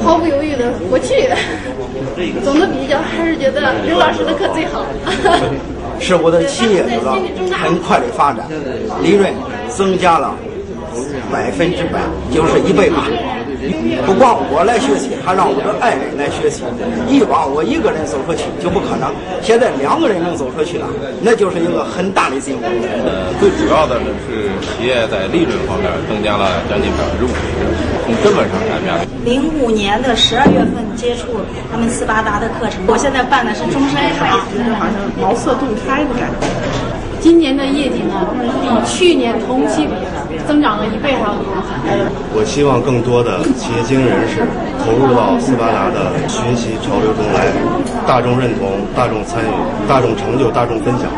[0.02, 1.28] 毫不犹豫的我去。
[2.41, 4.86] 总的比较还是觉得刘老师的课最好。
[6.00, 7.18] 是我的企业得到
[7.52, 8.47] 很快的发展，
[9.04, 9.34] 利润
[9.68, 10.34] 增加了
[11.30, 12.00] 百分之百，
[12.32, 13.04] 就是一倍吧。
[14.05, 16.64] 不光我来学习，还让我的爱人来学习。
[17.07, 20.88] 以往我一个人走出去就不可能，现在两个人能走出去了，
[21.22, 22.66] 那就是一个很大的进步。
[23.03, 27.41] 呃，最主要的呢是企业在利润方面增加了将近百分之五十，
[28.05, 29.03] 从根本上改变了。
[29.26, 31.28] 零五年的十二月份接触
[31.72, 36.47] 他们斯巴达的课程，我现在办的是终身卡，觉得好像茅塞顿开的感觉。
[37.20, 38.26] 今年的业绩呢，
[38.61, 41.43] 比去年同期比增长了一倍还要多。
[42.34, 44.41] 我希望更多的企业精英人士
[44.84, 47.51] 投入到斯巴达的学习潮流中来，
[48.07, 49.51] 大众认同、大众参与、
[49.88, 51.11] 大众成就、大众分享。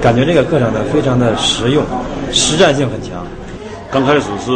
[0.00, 1.84] 感觉这个课程呢非常的实用，
[2.32, 3.24] 实战性很强。
[3.90, 4.50] 刚开始是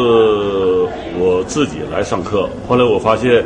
[1.19, 3.45] 我自己来上课，后来我发现。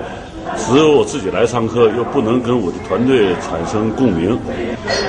[0.57, 4.38] 只有我自己来上课，又不能跟我的团队产生共鸣。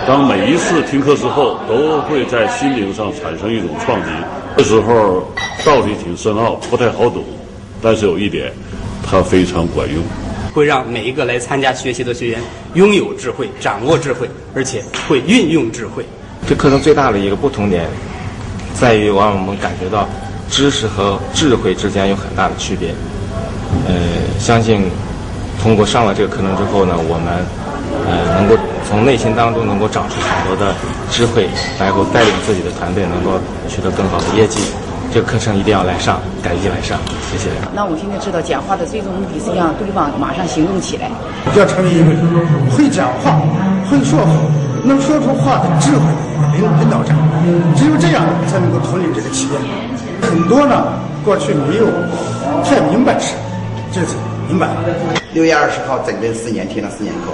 [0.08, 4.10] 当每一次听课之后，都会在心灵上产生一种创击。
[4.58, 5.28] 这时候
[5.66, 7.24] 道理挺深奥，不太好懂，
[7.82, 8.52] 但是有一点，
[9.06, 10.04] 它非常管用，
[10.54, 12.42] 会让每一个来参加学习的学员
[12.74, 16.06] 拥有智慧、掌握智慧，而且会运用智慧。
[16.48, 17.88] 这课程最大的一个不同点，
[18.74, 20.08] 在于让我们感觉到
[20.50, 22.90] 知识和智慧之间有很大的区别。
[23.88, 23.94] 呃，
[24.40, 24.84] 相信。
[25.66, 27.42] 通过上了这个课程之后呢，我们
[28.06, 28.54] 呃能够
[28.88, 30.76] 从内心当中能够长出很多的
[31.10, 31.50] 智慧，
[31.82, 34.62] 然后带领自己的团队能够取得更好的业绩。
[35.12, 37.02] 这个课程一定要来上，赶紧来上，
[37.34, 37.50] 谢谢。
[37.74, 41.10] 那我现在知道讲话的最终目的是让对方马上行动起来。
[41.58, 42.14] 要成为一个
[42.70, 43.42] 会讲话、
[43.90, 44.30] 会说话、
[44.86, 46.06] 能说出话的智慧
[46.62, 47.10] 领导者，
[47.74, 49.58] 只有这样才能够统领这个企业。
[50.22, 50.94] 很多呢，
[51.26, 51.90] 过去没有
[52.62, 53.34] 太明白事，
[53.90, 54.14] 这次
[54.48, 54.68] 明白。
[55.34, 57.32] 六月二十号整整四年，听了四年课，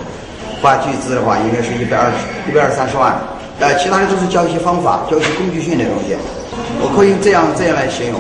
[0.62, 2.18] 花巨资的话应该是一百二十、
[2.50, 3.20] 一百二三十万。
[3.60, 6.18] 呃，其他的都是教一些方法，教一些工具性的东西。
[6.82, 8.20] 我可以这样这样来形容：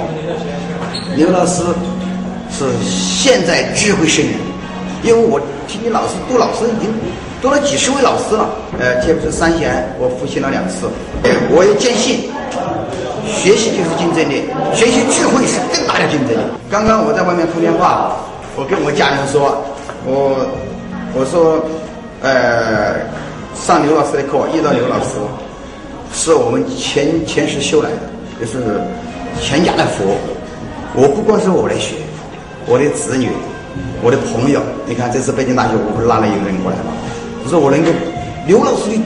[1.18, 1.64] 刘老师
[2.52, 4.36] 是现在智慧圣人，
[5.02, 6.94] 因为我听你老师读老师已经
[7.42, 8.46] 读了几十位老师了。
[8.78, 10.86] 呃，这不是三贤，我复习了两次。
[11.50, 12.30] 我也坚信，
[13.26, 14.46] 学习就是竞争力，
[14.78, 16.42] 学习智慧是更大的竞争力。
[16.70, 18.14] 刚刚我在外面通电话，
[18.56, 19.64] 我跟我家人说。
[20.04, 20.50] 我
[21.14, 21.62] 我说，
[22.22, 22.96] 呃，
[23.54, 25.20] 上刘老师的课，遇到刘老师，
[26.12, 28.82] 是我们前前世修来的，就是
[29.40, 30.18] 全家的福。
[30.96, 31.98] 我不光是我来学，
[32.66, 33.30] 我的子女，
[34.02, 36.90] 我的朋友，你看这次北京大学，我不是拉了一个人过来吗？
[37.44, 37.92] 我说我能够，
[38.48, 38.98] 刘老师的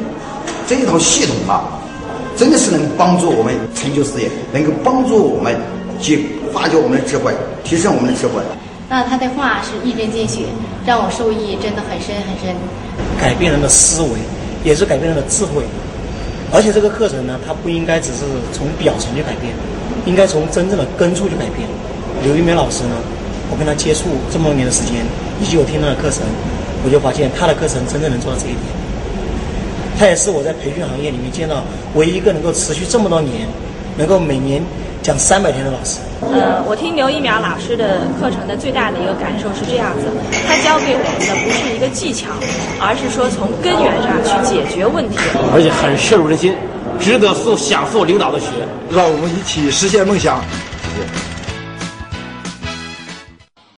[0.66, 1.76] 这一套系统啊，
[2.38, 5.60] 真的是能帮助我们成就事业，能够帮助我们
[6.00, 7.34] 去发掘我们的智慧，
[7.66, 8.40] 提升我们的智慧。
[8.88, 10.46] 那他的话是一针见血，
[10.86, 12.56] 让我受益真的很深很深。
[13.20, 14.10] 改变人的思维，
[14.64, 15.64] 也是改变人的智慧。
[16.54, 18.22] 而且这个课程呢，它不应该只是
[18.54, 19.52] 从表层去改变，
[20.06, 21.68] 应该从真正的根处去改变。
[22.24, 22.96] 刘玉梅老师呢，
[23.50, 25.02] 我跟他接触这么多年的时间，
[25.42, 26.22] 以及我听他的课程，
[26.86, 28.62] 我就发现他的课程真正能做到这一点。
[29.98, 31.64] 他也是我在培训行业里面见到
[31.96, 33.48] 唯一一个能够持续这么多年，
[33.98, 34.62] 能够每年。
[35.06, 36.00] 讲三百天的老师。
[36.22, 40.10] 呃，我听刘一苗老师的课程的最大的一个感受是这样子，
[40.48, 42.30] 他教给我们的不是一个技巧，
[42.82, 45.20] 而是说从根源上去解决问题，
[45.54, 46.56] 而且很深入人心，
[47.00, 48.48] 值得受享受领导的学，
[48.90, 50.42] 让我们一起实现梦想。
[50.96, 51.35] 谢谢。